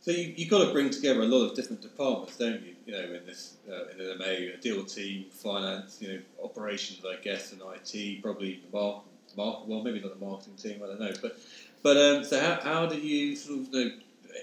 So 0.02 0.10
you, 0.10 0.34
you've 0.36 0.50
got 0.50 0.66
to 0.66 0.72
bring 0.72 0.90
together 0.90 1.20
a 1.20 1.26
lot 1.26 1.48
of 1.48 1.54
different 1.54 1.80
departments, 1.80 2.36
don't 2.36 2.60
you? 2.60 2.74
You 2.86 2.92
know, 2.92 3.14
in 3.14 3.24
this 3.24 3.56
uh, 3.70 3.88
in 3.90 4.00
an 4.00 4.18
MA, 4.18 4.54
a 4.54 4.56
deal 4.56 4.84
team, 4.84 5.26
finance, 5.30 5.98
you 6.00 6.08
know, 6.08 6.20
operations, 6.42 7.04
I 7.04 7.22
guess, 7.22 7.52
and 7.52 7.62
IT, 7.62 8.20
probably 8.20 8.62
mark, 8.72 9.04
mark 9.36 9.66
well, 9.66 9.82
maybe 9.82 10.00
not 10.00 10.18
the 10.18 10.24
marketing 10.24 10.54
team, 10.54 10.80
I 10.82 10.86
don't 10.86 11.00
know. 11.00 11.12
But 11.20 11.38
but 11.82 11.96
um, 11.96 12.24
so 12.24 12.40
how, 12.40 12.60
how 12.62 12.86
do 12.86 12.98
you 12.98 13.36
sort 13.36 13.60
of 13.60 13.74
you 13.74 13.84
know, 13.84 13.90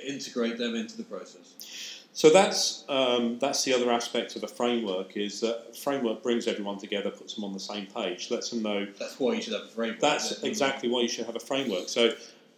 integrate 0.07 0.57
them 0.57 0.75
into 0.75 0.97
the 0.97 1.03
process? 1.03 1.99
So 2.13 2.29
that's 2.29 2.83
um, 2.89 3.39
that's 3.39 3.63
the 3.63 3.73
other 3.73 3.89
aspect 3.91 4.35
of 4.35 4.43
a 4.43 4.47
framework 4.47 5.15
is 5.15 5.39
that 5.41 5.67
a 5.71 5.73
framework 5.73 6.21
brings 6.21 6.47
everyone 6.47 6.77
together, 6.77 7.11
puts 7.11 7.35
them 7.35 7.43
on 7.43 7.53
the 7.53 7.59
same 7.59 7.85
page, 7.85 8.29
lets 8.29 8.49
them 8.49 8.61
know 8.61 8.87
That's 8.97 9.19
why 9.19 9.35
you 9.35 9.41
should 9.41 9.53
have 9.53 9.63
a 9.63 9.67
framework. 9.67 10.01
That's 10.01 10.43
exactly 10.43 10.89
why 10.89 11.01
you 11.01 11.07
should 11.07 11.25
have 11.27 11.35
a 11.35 11.39
framework. 11.39 11.87
So 11.87 12.13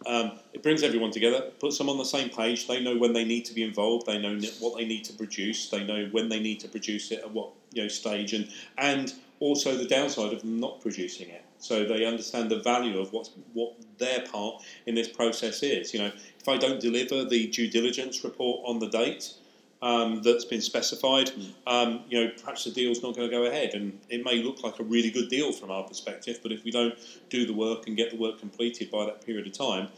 um, 0.06 0.32
it 0.52 0.62
brings 0.62 0.82
everyone 0.82 1.10
together, 1.10 1.42
puts 1.60 1.78
them 1.78 1.88
on 1.88 1.98
the 1.98 2.04
same 2.04 2.28
page. 2.28 2.66
They 2.66 2.82
know 2.82 2.96
when 2.96 3.12
they 3.12 3.24
need 3.24 3.44
to 3.46 3.54
be 3.54 3.62
involved. 3.62 4.06
They 4.06 4.18
know 4.18 4.36
what 4.58 4.76
they 4.76 4.84
need 4.84 5.04
to 5.04 5.12
produce. 5.12 5.68
They 5.68 5.84
know 5.84 6.08
when 6.10 6.28
they 6.28 6.40
need 6.40 6.60
to 6.60 6.68
produce 6.68 7.12
it 7.12 7.20
at 7.20 7.30
what 7.30 7.50
you 7.72 7.82
know 7.82 7.88
stage, 7.88 8.32
and 8.32 8.48
and 8.78 9.14
also 9.38 9.76
the 9.76 9.86
downside 9.86 10.32
of 10.32 10.40
them 10.40 10.58
not 10.60 10.80
producing 10.80 11.28
it. 11.28 11.44
So 11.62 11.84
they 11.84 12.04
understand 12.04 12.50
the 12.50 12.58
value 12.58 12.98
of 12.98 13.12
what 13.12 13.30
what 13.54 13.74
their 13.98 14.26
part 14.26 14.62
in 14.84 14.96
this 14.96 15.08
process 15.08 15.62
is. 15.62 15.94
You 15.94 16.00
know, 16.00 16.12
if 16.40 16.48
I 16.48 16.56
don't 16.58 16.80
deliver 16.80 17.24
the 17.24 17.46
due 17.46 17.70
diligence 17.70 18.24
report 18.24 18.62
on 18.66 18.80
the 18.80 18.88
date. 18.88 19.34
Um, 19.80 20.22
that's 20.22 20.44
been 20.44 20.60
specified. 20.60 21.32
Um, 21.66 22.04
you 22.08 22.22
know, 22.22 22.30
perhaps 22.40 22.62
the 22.62 22.70
deal's 22.70 23.02
not 23.02 23.16
going 23.16 23.28
to 23.28 23.36
go 23.36 23.46
ahead, 23.46 23.74
and 23.74 23.98
it 24.08 24.24
may 24.24 24.40
look 24.40 24.62
like 24.62 24.78
a 24.78 24.84
really 24.84 25.10
good 25.10 25.28
deal 25.28 25.50
from 25.50 25.72
our 25.72 25.82
perspective. 25.82 26.38
But 26.40 26.52
if 26.52 26.62
we 26.62 26.70
don't 26.70 26.94
do 27.30 27.46
the 27.46 27.52
work 27.52 27.88
and 27.88 27.96
get 27.96 28.12
the 28.12 28.16
work 28.16 28.38
completed 28.38 28.92
by 28.92 29.06
that 29.06 29.26
period 29.26 29.48
of 29.48 29.54
time, 29.54 29.88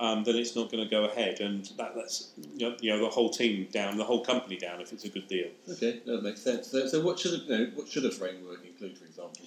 um, 0.00 0.24
then 0.24 0.36
it's 0.36 0.56
not 0.56 0.72
going 0.72 0.82
to 0.82 0.90
go 0.90 1.04
ahead, 1.04 1.40
and 1.40 1.70
that 1.76 1.96
lets 1.96 2.30
you 2.56 2.68
know, 2.68 2.76
you 2.80 2.90
know 2.90 3.00
the 3.00 3.10
whole 3.10 3.30
team 3.30 3.68
down, 3.70 3.96
the 3.96 4.04
whole 4.04 4.24
company 4.24 4.56
down 4.56 4.80
if 4.80 4.92
it's 4.92 5.04
a 5.04 5.08
good 5.08 5.28
deal. 5.28 5.48
Okay, 5.70 6.00
that 6.06 6.22
makes 6.22 6.40
sense. 6.40 6.68
So, 6.68 6.86
so 6.88 7.00
what 7.00 7.18
should 7.18 7.42
you 7.42 7.58
know, 7.58 7.70
what 7.74 7.88
should 7.88 8.04
a 8.04 8.10
framework 8.10 8.64
include, 8.66 8.98
for 8.98 9.04
example? 9.04 9.42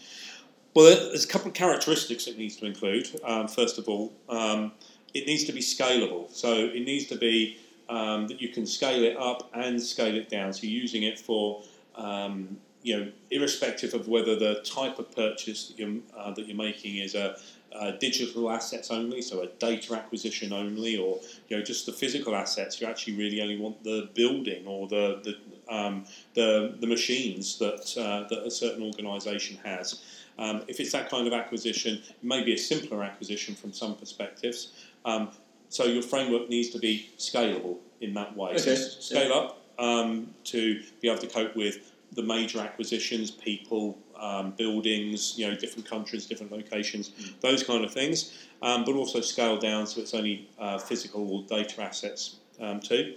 Well, 0.77 0.85
there's 0.85 1.25
a 1.25 1.27
couple 1.27 1.47
of 1.47 1.55
characteristics 1.55 2.27
it 2.27 2.37
needs 2.37 2.55
to 2.57 2.67
include. 2.67 3.09
Um, 3.23 3.47
first 3.47 3.79
of 3.79 3.89
all, 3.89 4.13
um, 4.29 4.73
it 5.11 5.25
needs 5.25 5.43
to 5.45 5.51
be 5.51 5.59
scalable. 5.59 6.31
So 6.31 6.53
it 6.53 6.85
needs 6.85 7.07
to 7.07 7.15
be 7.15 7.57
um, 7.89 8.27
that 8.27 8.39
you 8.39 8.49
can 8.49 8.67
scale 8.67 9.03
it 9.03 9.17
up 9.17 9.49
and 9.55 9.81
scale 9.81 10.15
it 10.15 10.29
down. 10.29 10.53
So 10.53 10.67
you're 10.67 10.79
using 10.79 11.01
it 11.01 11.19
for 11.19 11.63
um, 11.95 12.57
you 12.83 12.95
know, 12.95 13.11
irrespective 13.31 13.95
of 13.95 14.07
whether 14.07 14.37
the 14.37 14.61
type 14.63 14.99
of 14.99 15.11
purchase 15.15 15.69
that 15.69 15.79
you're, 15.79 15.97
uh, 16.15 16.31
that 16.31 16.47
you're 16.47 16.55
making 16.55 16.97
is 16.97 17.15
a, 17.15 17.37
a 17.71 17.93
digital 17.93 18.51
assets 18.51 18.91
only, 18.91 19.21
so 19.21 19.41
a 19.41 19.47
data 19.47 19.95
acquisition 19.95 20.53
only, 20.53 20.95
or 20.95 21.19
you 21.49 21.57
know 21.57 21.63
just 21.63 21.85
the 21.87 21.91
physical 21.91 22.35
assets. 22.35 22.79
You 22.79 22.87
actually 22.87 23.15
really 23.15 23.41
only 23.41 23.57
want 23.57 23.83
the 23.83 24.09
building 24.13 24.67
or 24.67 24.87
the 24.87 25.21
the 25.23 25.75
um, 25.75 26.05
the, 26.33 26.77
the 26.79 26.87
machines 26.87 27.57
that 27.59 27.97
uh, 27.97 28.27
that 28.29 28.45
a 28.45 28.51
certain 28.51 28.83
organisation 28.83 29.57
has. 29.63 30.01
Um, 30.39 30.63
if 30.67 30.79
it's 30.79 30.91
that 30.91 31.09
kind 31.09 31.27
of 31.27 31.33
acquisition, 31.33 31.95
it 32.09 32.23
may 32.23 32.43
be 32.43 32.53
a 32.53 32.57
simpler 32.57 33.03
acquisition 33.03 33.55
from 33.55 33.73
some 33.73 33.95
perspectives. 33.95 34.73
Um, 35.05 35.29
so 35.69 35.85
your 35.85 36.03
framework 36.03 36.49
needs 36.49 36.69
to 36.69 36.79
be 36.79 37.09
scalable 37.17 37.77
in 38.01 38.13
that 38.13 38.35
way. 38.37 38.57
So 38.57 38.71
Okay. 38.71 38.81
s- 38.81 38.97
scale 38.99 39.33
up 39.33 39.61
um, 39.79 40.33
to 40.45 40.81
be 41.01 41.07
able 41.09 41.19
to 41.21 41.27
cope 41.27 41.55
with 41.55 41.91
the 42.13 42.21
major 42.23 42.59
acquisitions, 42.59 43.31
people, 43.31 43.97
um, 44.19 44.51
buildings, 44.51 45.37
you 45.37 45.47
know, 45.47 45.55
different 45.55 45.85
countries, 45.87 46.25
different 46.25 46.51
locations, 46.51 47.11
those 47.41 47.63
kind 47.63 47.83
of 47.83 47.91
things. 47.93 48.33
Um, 48.61 48.85
but 48.85 48.95
also 48.95 49.21
scale 49.21 49.57
down 49.59 49.85
so 49.85 50.01
it's 50.01 50.13
only 50.15 50.47
uh, 50.57 50.79
physical 50.79 51.29
or 51.31 51.43
data 51.43 51.81
assets 51.83 52.37
um, 52.59 52.79
too. 52.79 53.15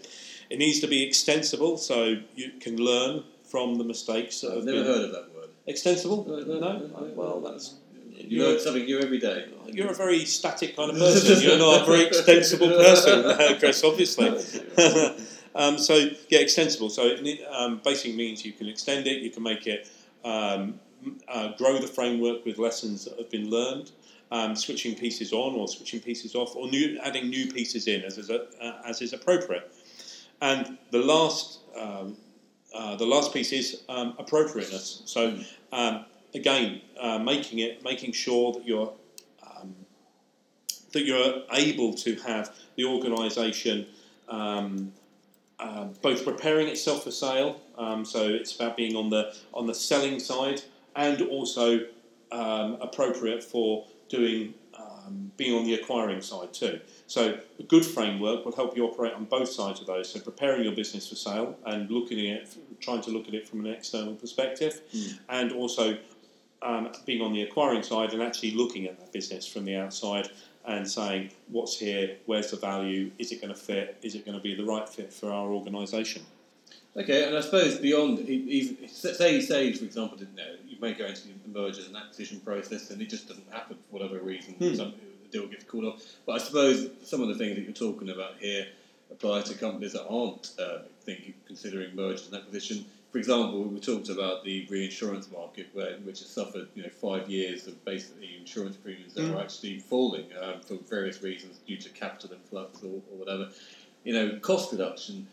It 0.50 0.58
needs 0.58 0.80
to 0.80 0.86
be 0.86 1.02
extensible 1.02 1.78
so 1.78 2.16
you 2.34 2.50
can 2.60 2.76
learn 2.76 3.24
from 3.44 3.76
the 3.78 3.84
mistakes 3.84 4.40
that 4.42 4.48
I've 4.50 4.56
have 4.56 4.64
never 4.64 4.78
been 4.78 4.86
heard 4.86 5.04
of 5.04 5.12
that 5.12 5.34
word. 5.34 5.39
Extensible. 5.70 6.24
No, 6.26 7.12
well, 7.14 7.40
that's 7.40 7.74
You 8.16 8.42
learn 8.42 8.60
something 8.60 8.84
new 8.84 9.00
every 9.00 9.18
day. 9.18 9.46
you're 9.66 9.90
a 9.90 9.94
very 9.94 10.24
static 10.24 10.76
kind 10.76 10.90
of 10.90 10.98
person. 11.04 11.42
You're 11.42 11.58
not 11.58 11.82
a 11.82 11.84
very 11.86 12.04
extensible 12.04 12.68
person, 12.68 13.24
uh, 13.24 13.56
Chris. 13.58 13.82
Obviously. 13.82 14.28
um, 15.54 15.78
so 15.78 16.10
yeah, 16.28 16.40
extensible. 16.40 16.90
So 16.90 17.06
it 17.06 17.40
um, 17.50 17.80
basically 17.84 18.16
means 18.16 18.44
you 18.44 18.52
can 18.52 18.68
extend 18.68 19.06
it. 19.06 19.22
You 19.22 19.30
can 19.30 19.42
make 19.42 19.66
it 19.66 19.88
um, 20.24 20.80
uh, 21.28 21.52
grow 21.56 21.78
the 21.78 21.86
framework 21.86 22.44
with 22.44 22.58
lessons 22.58 23.04
that 23.06 23.18
have 23.18 23.30
been 23.30 23.50
learned. 23.50 23.92
Um, 24.32 24.54
switching 24.54 24.94
pieces 24.94 25.32
on 25.32 25.56
or 25.56 25.66
switching 25.66 25.98
pieces 25.98 26.36
off, 26.36 26.54
or 26.54 26.68
new, 26.70 27.00
adding 27.02 27.30
new 27.30 27.50
pieces 27.50 27.88
in 27.88 28.02
as 28.02 28.16
is, 28.16 28.30
a, 28.30 28.46
uh, 28.62 28.80
as 28.86 29.02
is 29.02 29.12
appropriate. 29.12 29.74
And 30.40 30.78
the 30.92 31.00
last 31.00 31.58
um, 31.76 32.16
uh, 32.74 32.96
the 32.96 33.06
last 33.06 33.32
piece 33.32 33.52
is 33.52 33.82
um, 33.88 34.14
appropriateness. 34.18 35.02
So 35.04 35.38
um, 35.72 36.04
again, 36.34 36.80
uh, 36.98 37.18
making 37.18 37.60
it, 37.60 37.82
making 37.84 38.12
sure 38.12 38.52
that 38.52 38.66
you're 38.66 38.92
um, 39.46 39.74
that 40.92 41.04
you're 41.04 41.42
able 41.52 41.94
to 41.94 42.14
have 42.16 42.54
the 42.76 42.84
organisation 42.84 43.86
um, 44.28 44.92
um, 45.58 45.92
both 46.00 46.24
preparing 46.24 46.68
itself 46.68 47.04
for 47.04 47.10
sale, 47.10 47.60
um, 47.76 48.04
so 48.04 48.28
it's 48.28 48.54
about 48.54 48.76
being 48.76 48.96
on 48.96 49.10
the 49.10 49.34
on 49.52 49.66
the 49.66 49.74
selling 49.74 50.18
side, 50.18 50.62
and 50.96 51.20
also 51.22 51.80
um, 52.32 52.78
appropriate 52.80 53.42
for 53.42 53.86
doing 54.08 54.54
being 55.36 55.58
on 55.58 55.64
the 55.64 55.72
acquiring 55.74 56.20
side 56.20 56.52
too. 56.52 56.78
So 57.10 57.40
a 57.58 57.62
good 57.64 57.84
framework 57.84 58.44
will 58.44 58.54
help 58.54 58.76
you 58.76 58.84
operate 58.86 59.14
on 59.14 59.24
both 59.24 59.48
sides 59.50 59.80
of 59.80 59.88
those. 59.88 60.12
So 60.12 60.20
preparing 60.20 60.62
your 60.62 60.76
business 60.76 61.08
for 61.08 61.16
sale 61.16 61.56
and 61.66 61.90
looking 61.90 62.20
at 62.20 62.42
it, 62.42 62.56
trying 62.78 63.00
to 63.02 63.10
look 63.10 63.26
at 63.26 63.34
it 63.34 63.48
from 63.48 63.66
an 63.66 63.72
external 63.72 64.14
perspective, 64.14 64.80
Mm. 64.94 65.18
and 65.28 65.52
also 65.52 65.98
um, 66.62 66.92
being 67.06 67.20
on 67.20 67.32
the 67.32 67.42
acquiring 67.42 67.82
side 67.82 68.12
and 68.12 68.22
actually 68.22 68.52
looking 68.52 68.86
at 68.86 68.96
that 69.00 69.12
business 69.12 69.44
from 69.44 69.64
the 69.64 69.74
outside 69.74 70.30
and 70.64 70.88
saying 70.88 71.30
what's 71.48 71.76
here, 71.76 72.16
where's 72.26 72.52
the 72.52 72.56
value, 72.56 73.10
is 73.18 73.32
it 73.32 73.40
going 73.40 73.52
to 73.52 73.58
fit, 73.58 73.96
is 74.02 74.14
it 74.14 74.24
going 74.24 74.36
to 74.36 74.42
be 74.42 74.54
the 74.54 74.64
right 74.64 74.88
fit 74.88 75.12
for 75.12 75.32
our 75.32 75.48
organisation. 75.48 76.22
Okay, 76.96 77.24
and 77.26 77.36
I 77.36 77.40
suppose 77.40 77.78
beyond, 77.78 78.20
even 78.20 78.88
say, 78.88 79.40
say 79.40 79.72
for 79.72 79.84
example, 79.84 80.16
didn't 80.16 80.36
know, 80.36 80.54
you 80.68 80.76
may 80.80 80.92
go 80.94 81.06
into 81.06 81.22
the 81.26 81.58
mergers 81.60 81.88
and 81.88 81.96
acquisition 81.96 82.38
process, 82.38 82.90
and 82.90 83.02
it 83.02 83.08
just 83.08 83.26
doesn't 83.26 83.50
happen 83.50 83.76
for 83.76 83.98
whatever 83.98 84.20
reason. 84.20 84.54
Hmm. 84.54 84.74
Some, 84.74 84.94
deal 85.30 85.46
gets 85.46 85.64
called 85.64 85.84
off. 85.84 86.02
But 86.26 86.32
I 86.32 86.38
suppose 86.38 86.90
some 87.02 87.22
of 87.22 87.28
the 87.28 87.34
things 87.34 87.56
that 87.56 87.62
you're 87.62 87.72
talking 87.72 88.10
about 88.10 88.36
here 88.38 88.66
apply 89.10 89.42
to 89.42 89.54
companies 89.54 89.92
that 89.92 90.06
aren't 90.06 90.52
uh, 90.58 90.78
thinking, 91.02 91.34
considering 91.46 91.94
mergers 91.96 92.26
and 92.26 92.36
acquisition. 92.36 92.84
For 93.10 93.18
example, 93.18 93.64
we 93.64 93.80
talked 93.80 94.08
about 94.08 94.44
the 94.44 94.66
reinsurance 94.70 95.28
market, 95.32 95.66
where, 95.72 95.96
which 96.04 96.20
has 96.20 96.28
suffered, 96.28 96.68
you 96.76 96.84
know, 96.84 96.88
five 96.90 97.28
years 97.28 97.66
of 97.66 97.84
basically 97.84 98.36
insurance 98.38 98.76
premiums 98.76 99.14
that 99.14 99.24
Hmm. 99.24 99.36
are 99.36 99.42
actually 99.42 99.80
falling 99.80 100.26
um, 100.40 100.60
for 100.60 100.76
various 100.88 101.20
reasons 101.22 101.58
due 101.66 101.76
to 101.76 101.88
capital 101.90 102.32
influx 102.32 102.82
or, 102.84 103.02
or 103.10 103.18
whatever. 103.18 103.48
You 104.04 104.14
know, 104.14 104.38
cost 104.38 104.70
reduction 104.72 105.26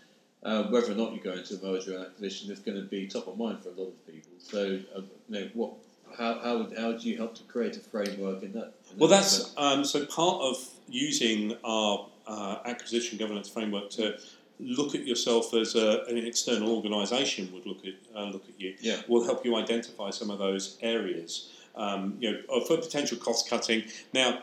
uh, 0.44 0.64
whether 0.64 0.92
or 0.92 0.96
not 0.96 1.14
you 1.14 1.20
go 1.20 1.34
into 1.34 1.56
a 1.56 1.66
merger 1.66 1.96
and 1.96 2.06
acquisition 2.06 2.52
is 2.52 2.60
going 2.60 2.78
to 2.78 2.84
be 2.84 3.08
top 3.08 3.28
of 3.28 3.38
mind 3.38 3.62
for 3.62 3.70
a 3.70 3.74
lot 3.74 3.88
of 3.90 4.08
people. 4.08 4.32
So, 4.40 4.80
uh, 4.96 5.02
you 5.30 5.40
know, 5.40 5.50
what, 5.54 5.74
how, 6.18 6.40
how, 6.40 6.58
would, 6.60 6.78
how 6.78 6.94
do 6.94 7.10
you 7.10 7.18
help 7.18 7.36
to 7.36 7.44
create 7.44 7.76
a 7.76 7.80
framework 7.80 8.44
in 8.44 8.54
that? 8.54 8.74
Well, 8.98 9.10
that's 9.10 9.54
um, 9.58 9.86
so 9.86 10.06
part 10.06 10.42
of 10.42 10.58
using 10.90 11.56
our 11.64 12.08
uh, 12.26 12.58
acquisition 12.66 13.18
governance 13.18 13.48
framework 13.48 13.90
to 13.92 14.18
look 14.60 14.96
at 14.96 15.06
yourself 15.06 15.54
as 15.54 15.76
a, 15.76 16.04
an 16.10 16.18
external 16.18 16.76
organisation 16.76 17.52
would 17.54 17.66
look 17.66 17.86
at 17.86 17.94
uh, 18.16 18.26
look 18.26 18.48
at 18.50 18.60
you. 18.60 18.76
Yeah. 18.80 19.02
will 19.08 19.24
help 19.24 19.46
you 19.46 19.56
identify 19.56 20.10
some 20.10 20.30
of 20.30 20.40
those 20.40 20.78
areas. 20.82 21.52
Um, 21.76 22.18
you 22.20 22.32
know, 22.32 22.40
uh, 22.52 22.66
for 22.66 22.78
potential 22.78 23.18
cost 23.18 23.48
cutting. 23.48 23.84
Now, 24.12 24.42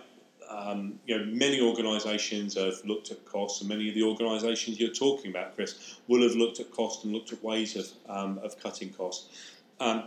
um, 0.49 1.00
you 1.06 1.18
know, 1.18 1.25
many 1.25 1.61
organisations 1.61 2.54
have 2.54 2.84
looked 2.84 3.11
at 3.11 3.25
costs, 3.25 3.61
and 3.61 3.68
many 3.68 3.88
of 3.88 3.96
the 3.96 4.04
organisations 4.04 4.78
you're 4.78 4.90
talking 4.90 5.30
about, 5.30 5.56
Chris, 5.56 5.99
will 6.06 6.23
have 6.23 6.37
looked 6.37 6.61
at 6.61 6.70
cost 6.70 7.04
and 7.04 7.12
looked 7.12 7.32
at 7.32 7.42
ways 7.42 7.75
of 7.75 7.88
um, 8.08 8.38
of 8.38 8.61
cutting 8.62 8.90
costs. 8.90 9.56
Um, 9.80 10.04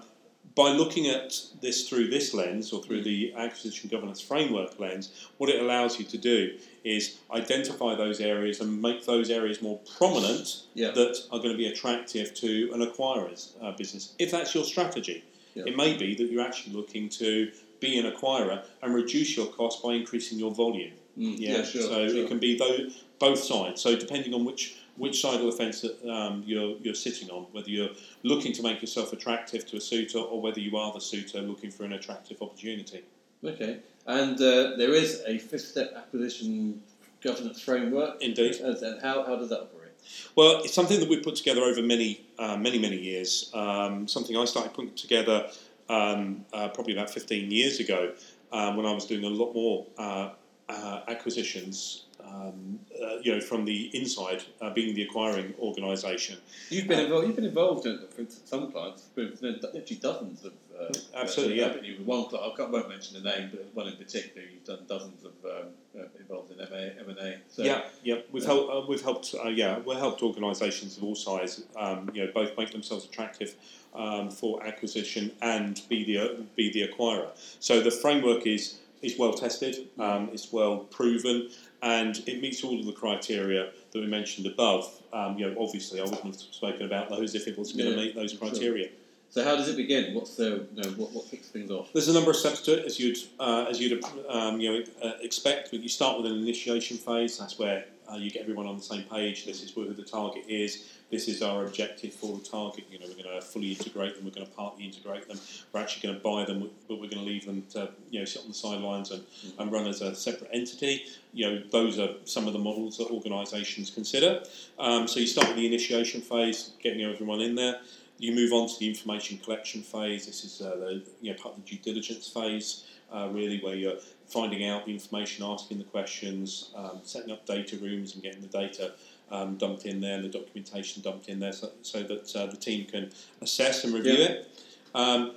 by 0.56 0.70
looking 0.72 1.08
at 1.08 1.40
this 1.62 1.88
through 1.88 2.08
this 2.10 2.34
lens 2.34 2.74
or 2.74 2.82
through 2.82 3.04
the 3.04 3.34
acquisition 3.36 3.90
governance 3.90 4.20
framework 4.22 4.80
lens, 4.80 5.12
what 5.38 5.50
it 5.50 5.62
allows 5.62 6.00
you 6.00 6.06
to 6.06 6.18
do 6.18 6.58
is 6.84 7.18
identify 7.32 7.94
those 7.96 8.20
areas 8.20 8.60
and 8.60 8.82
make 8.82 9.06
those 9.06 9.30
areas 9.30 9.62
more 9.62 9.80
prominent 9.98 10.62
Yeah. 10.74 10.92
that 10.92 11.18
are 11.32 11.40
going 11.40 11.52
to 11.52 11.58
be 11.58 11.68
attractive 11.68 12.34
to 12.36 12.72
an 12.74 12.82
acquirer's 12.82 13.54
uh, 13.62 13.72
business. 13.72 14.14
If 14.20 14.32
that's 14.32 14.56
your 14.56 14.64
strategy, 14.64 15.24
Yeah. 15.54 15.64
it 15.68 15.76
may 15.76 15.96
be 15.98 16.16
that 16.16 16.32
you're 16.32 16.46
actually 16.46 16.74
looking 16.76 17.10
to 17.10 17.52
be 17.80 18.00
an 18.00 18.12
acquirer 18.12 18.64
and 18.82 18.96
reduce 18.96 19.38
your 19.38 19.48
cost 19.48 19.84
by 19.84 19.94
increasing 19.94 20.40
your 20.40 20.52
volume. 20.52 20.94
Mm, 21.18 21.36
Yeah, 21.40 21.58
yeah, 21.58 21.64
sure. 21.64 21.82
so 21.84 22.08
sure. 22.08 22.24
it 22.24 22.28
can 22.28 22.40
be 22.40 22.58
tho- 22.58 22.90
both 23.20 23.40
sides. 23.44 23.82
So 23.82 23.96
depending 23.96 24.34
on 24.34 24.46
which 24.46 24.78
which 24.98 25.22
side 25.22 25.40
of 25.40 25.46
the 25.46 25.52
fence 25.52 25.82
that 25.82 26.04
um, 26.10 26.44
you're 26.46 26.78
you're 26.78 26.96
sitting 26.96 27.30
on, 27.30 27.44
whether 27.52 27.70
you're 27.70 27.90
looking 28.24 28.54
to 28.54 28.64
make 28.64 28.82
yourself 28.82 29.14
attractive 29.14 29.66
to 29.68 29.78
a 29.78 29.82
suitor 29.82 30.20
or 30.20 30.42
whether 30.42 30.60
you 30.60 30.78
are 30.78 30.92
the 30.94 31.02
suitor 31.02 31.42
looking 31.42 31.72
for 31.72 31.84
an 31.84 31.94
attractive 31.94 32.42
opportunity. 32.42 33.04
Okay, 33.44 33.80
and 34.06 34.36
uh, 34.36 34.76
there 34.78 34.94
is 34.94 35.24
a 35.28 35.38
fifth 35.38 35.68
step 35.68 35.94
acquisition 35.96 36.82
governance 37.22 37.62
framework. 37.62 38.22
Indeed. 38.22 38.56
And 38.56 38.76
and 38.78 39.02
how, 39.02 39.24
how 39.24 39.36
does 39.36 39.50
that 39.50 39.62
operate? 39.62 39.92
Well, 40.36 40.62
it's 40.64 40.74
something 40.74 41.00
that 41.00 41.10
we've 41.10 41.24
put 41.24 41.36
together 41.36 41.62
over 41.62 41.82
many, 41.82 42.26
uh, 42.40 42.56
many, 42.56 42.80
many 42.80 42.98
years. 42.98 43.52
Um, 43.54 44.08
something 44.08 44.38
I 44.38 44.46
started 44.46 44.74
putting 44.74 44.94
together 44.96 45.50
um, 45.90 46.46
uh, 46.54 46.70
probably 46.70 46.94
about 46.94 47.10
15 47.10 47.52
years 47.52 47.80
ago 47.80 48.14
um, 48.52 48.78
when 48.78 48.86
I 48.86 48.94
was 48.94 49.06
doing 49.06 49.24
a 49.24 49.30
lot 49.30 49.54
more 49.54 49.86
uh, 49.98 50.30
uh, 50.70 51.02
acquisitions. 51.08 52.06
Um, 52.38 52.80
uh, 53.04 53.18
you 53.22 53.34
know, 53.34 53.42
from 53.42 53.66
the 53.66 53.96
inside, 53.98 54.44
uh, 54.62 54.72
being 54.74 54.96
the 54.96 55.04
acquiring 55.04 55.54
organisation. 55.60 56.38
You've 56.70 56.88
been 56.88 57.00
Uh, 57.00 57.04
involved. 57.04 57.28
You've 57.28 57.36
been 57.36 57.46
involved 57.46 57.86
in, 57.86 58.00
some 58.46 58.72
clients 58.72 59.04
with 59.16 59.42
literally 59.42 60.00
dozens 60.02 60.46
of. 60.46 60.54
Uh, 60.80 60.94
Absolutely, 61.16 61.64
uh, 61.64 61.68
yeah. 61.68 61.98
With 61.98 62.08
one 62.08 62.26
client, 62.26 62.60
I 62.60 62.64
won't 62.66 62.90
mention 62.90 63.22
the 63.22 63.30
name, 63.32 63.50
but 63.52 63.66
one 63.74 63.88
in 63.88 63.98
particular, 63.98 64.48
you've 64.52 64.64
done 64.64 64.86
dozens 64.88 65.24
of 65.24 65.34
um, 65.46 65.68
uh, 65.98 66.04
involved 66.20 66.52
in 66.52 66.60
M 66.62 67.10
and 67.10 67.18
A. 67.18 67.38
So 67.50 67.64
yeah, 67.64 67.82
yeah, 68.04 68.18
we've 68.32 68.46
helped. 68.46 68.72
Uh, 68.72 68.82
we've 68.88 69.02
helped. 69.02 69.34
Uh, 69.34 69.50
yeah, 69.50 69.80
we've 69.80 69.98
helped 69.98 70.22
organisations 70.22 70.98
of 70.98 71.04
all 71.04 71.16
size. 71.16 71.64
Um, 71.76 72.10
you 72.14 72.26
know, 72.26 72.32
both 72.34 72.58
make 72.58 72.72
themselves 72.72 73.06
attractive 73.06 73.56
um, 73.96 74.30
for 74.30 74.64
acquisition 74.64 75.32
and 75.42 75.82
be 75.90 76.04
the 76.04 76.18
uh, 76.18 76.28
be 76.56 76.72
the 76.72 76.88
acquirer. 76.88 77.30
So 77.60 77.82
the 77.82 77.92
framework 77.92 78.46
is 78.46 78.78
is 79.02 79.18
well 79.18 79.34
tested. 79.34 79.88
Um, 80.00 80.30
it's 80.34 80.52
well 80.52 80.80
proven, 80.80 81.50
and 81.82 82.18
it 82.28 82.42
meets 82.42 82.64
all 82.64 82.80
of 82.80 82.86
the 82.86 82.92
criteria 82.92 83.72
that 83.92 84.00
we 84.00 84.08
mentioned 84.08 84.48
above. 84.48 84.92
Um, 85.14 85.38
you 85.38 85.50
know, 85.50 85.56
obviously, 85.62 86.00
I 86.00 86.04
wouldn't 86.04 86.24
have 86.24 86.36
spoken 86.36 86.86
about 86.86 87.10
those 87.10 87.36
if 87.36 87.48
it 87.48 87.58
was 87.58 87.72
going 87.74 87.86
to 87.86 87.92
Yeah, 87.92 88.06
meet 88.06 88.16
those 88.16 88.32
sure. 88.32 88.40
criteria. 88.40 88.90
So 89.30 89.44
how 89.44 89.56
does 89.56 89.68
it 89.68 89.76
begin? 89.76 90.14
What's 90.16 90.36
the 90.36 90.66
you 90.74 90.82
know, 90.84 90.90
what, 90.92 91.12
what 91.12 91.30
kicks 91.30 91.50
things 91.50 91.70
off? 91.70 91.92
There's 91.94 92.08
a 92.08 92.14
number 92.14 92.32
of 92.32 92.38
steps 92.38 92.62
to 92.62 92.80
it, 92.80 92.86
as 92.86 93.00
you'd 93.00 93.18
uh, 93.40 93.66
as 93.70 93.80
you'd 93.80 94.04
um, 94.30 94.60
you 94.60 94.72
know 94.72 94.84
uh, 95.04 95.14
expect. 95.22 95.72
But 95.72 95.82
you 95.82 95.90
start 95.90 96.18
with 96.18 96.32
an 96.32 96.38
initiation 96.38 96.98
phase. 96.98 97.38
That's 97.38 97.60
where 97.60 97.86
uh, 98.12 98.16
you 98.16 98.32
get 98.32 98.42
everyone 98.42 98.68
on 98.68 98.78
the 98.78 98.84
same 98.84 99.04
page. 99.04 99.46
This 99.46 99.64
is 99.64 99.72
who 99.72 99.94
the 99.94 100.04
target 100.04 100.46
is. 100.48 100.92
This 101.10 101.28
is 101.28 101.42
our 101.42 101.66
objective 101.66 102.14
for 102.14 102.38
the 102.38 102.44
target. 102.44 102.86
You 102.92 103.00
know, 103.00 103.06
we're 103.08 103.24
going 103.24 103.40
to 103.40 103.42
fully 103.42 103.72
integrate 103.72 104.16
them. 104.16 104.26
We're 104.26 104.32
going 104.32 104.48
to 104.48 104.54
partly 104.54 104.86
integrate 104.86 105.28
them. 105.28 105.40
We're 105.72 105.80
actually 105.80 106.08
going 106.08 106.20
to 106.20 106.24
buy 106.24 106.46
them, 106.46 106.70
but 106.88 107.00
we're 107.00 107.10
going 107.10 107.24
to 107.24 107.30
leave 107.30 107.46
them 107.46 107.64
to 107.72 107.90
you 108.10 108.20
know 108.20 108.26
sit 108.26 108.42
on 108.42 108.50
the 108.50 108.54
sidelines 108.54 109.12
and, 109.12 109.24
and 109.58 109.72
run 109.72 109.88
as 109.88 110.02
a 110.02 110.16
separate 110.16 110.50
entity. 110.54 111.06
You 111.34 111.50
know, 111.50 111.64
those 111.72 112.00
are 112.00 112.10
some 112.26 112.48
of 112.48 112.54
the 112.54 112.60
models 112.60 112.98
that 112.98 113.08
organisations 113.08 113.90
consider. 113.90 114.44
Um, 114.80 115.08
so 115.08 115.20
you 115.20 115.28
start 115.28 115.48
with 115.48 115.58
the 115.58 115.66
initiation 115.66 116.22
phase, 116.22 116.72
getting 116.82 117.04
everyone 117.04 117.42
in 117.42 117.56
there. 117.56 117.80
You 118.20 118.34
move 118.34 118.52
on 118.52 118.68
to 118.68 118.80
the 118.80 118.88
information 118.88 119.38
collection 119.38 119.82
phase. 119.82 120.26
This 120.26 120.44
is 120.44 120.62
uh, 120.62 120.76
the 120.78 121.04
you 121.22 121.32
know 121.32 121.38
part 121.38 121.56
of 121.56 121.64
the 121.64 121.70
due 121.70 121.78
diligence 121.78 122.28
phase, 122.28 122.86
uh, 123.12 123.30
really, 123.32 123.60
where 123.62 123.76
you're 123.76 123.98
finding 124.28 124.68
out 124.68 124.86
the 124.86 124.92
information, 124.94 125.46
asking 125.46 125.78
the 125.78 125.84
questions, 125.84 126.72
um, 126.76 127.00
setting 127.04 127.32
up 127.32 127.46
data 127.46 127.78
rooms, 127.78 128.14
and 128.16 128.24
getting 128.24 128.42
the 128.42 128.48
data 128.48 128.94
um, 129.32 129.58
dumped 129.58 129.86
in 129.86 130.02
there 130.02 130.16
and 130.16 130.24
the 130.26 130.30
documentation 130.30 131.02
dumped 131.02 131.28
in 131.30 131.40
there, 131.40 131.52
so, 131.54 131.70
so 131.82 132.04
that 132.04 132.36
uh, 132.36 132.46
the 132.48 132.58
team 132.58 132.86
can 132.86 133.12
assess 133.42 133.84
and 133.84 133.94
review 133.94 134.14
Yeah. 134.14 134.26
it. 134.30 134.64
Um, 134.96 135.36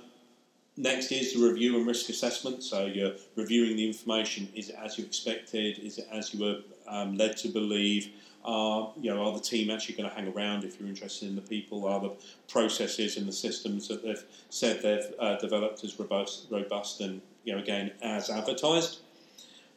next 0.77 1.11
is 1.11 1.33
the 1.33 1.45
review 1.47 1.77
and 1.77 1.85
risk 1.85 2.09
assessment. 2.09 2.63
So 2.63 2.85
you're 2.85 3.13
reviewing 3.35 3.75
the 3.75 3.85
information. 3.87 4.49
Is 4.55 4.69
it 4.69 4.75
as 4.83 4.97
you 4.97 5.05
expected? 5.05 5.79
Is 5.79 5.97
it 5.97 6.07
as 6.11 6.33
you 6.33 6.43
were 6.43 6.59
um, 6.87 7.17
led 7.17 7.37
to 7.37 7.49
believe? 7.49 8.09
Are 8.43 8.91
you 8.99 9.13
know 9.13 9.23
are 9.23 9.33
the 9.33 9.43
team 9.43 9.69
actually 9.69 9.95
going 9.95 10.09
to 10.09 10.15
hang 10.15 10.27
around 10.33 10.63
if 10.63 10.79
you're 10.79 10.89
interested 10.89 11.29
in 11.29 11.35
the 11.35 11.41
people? 11.41 11.87
Are 11.87 11.99
the 11.99 12.11
processes 12.47 13.17
and 13.17 13.27
the 13.27 13.33
systems 13.33 13.87
that 13.87 14.03
they've 14.03 14.23
said 14.49 14.81
they've 14.81 15.13
uh, 15.19 15.37
developed 15.37 15.83
as 15.83 15.99
robust, 15.99 16.47
robust 16.49 17.01
and 17.01 17.21
you 17.43 17.53
know 17.53 17.59
again 17.59 17.91
as 18.01 18.29
advertised? 18.29 18.99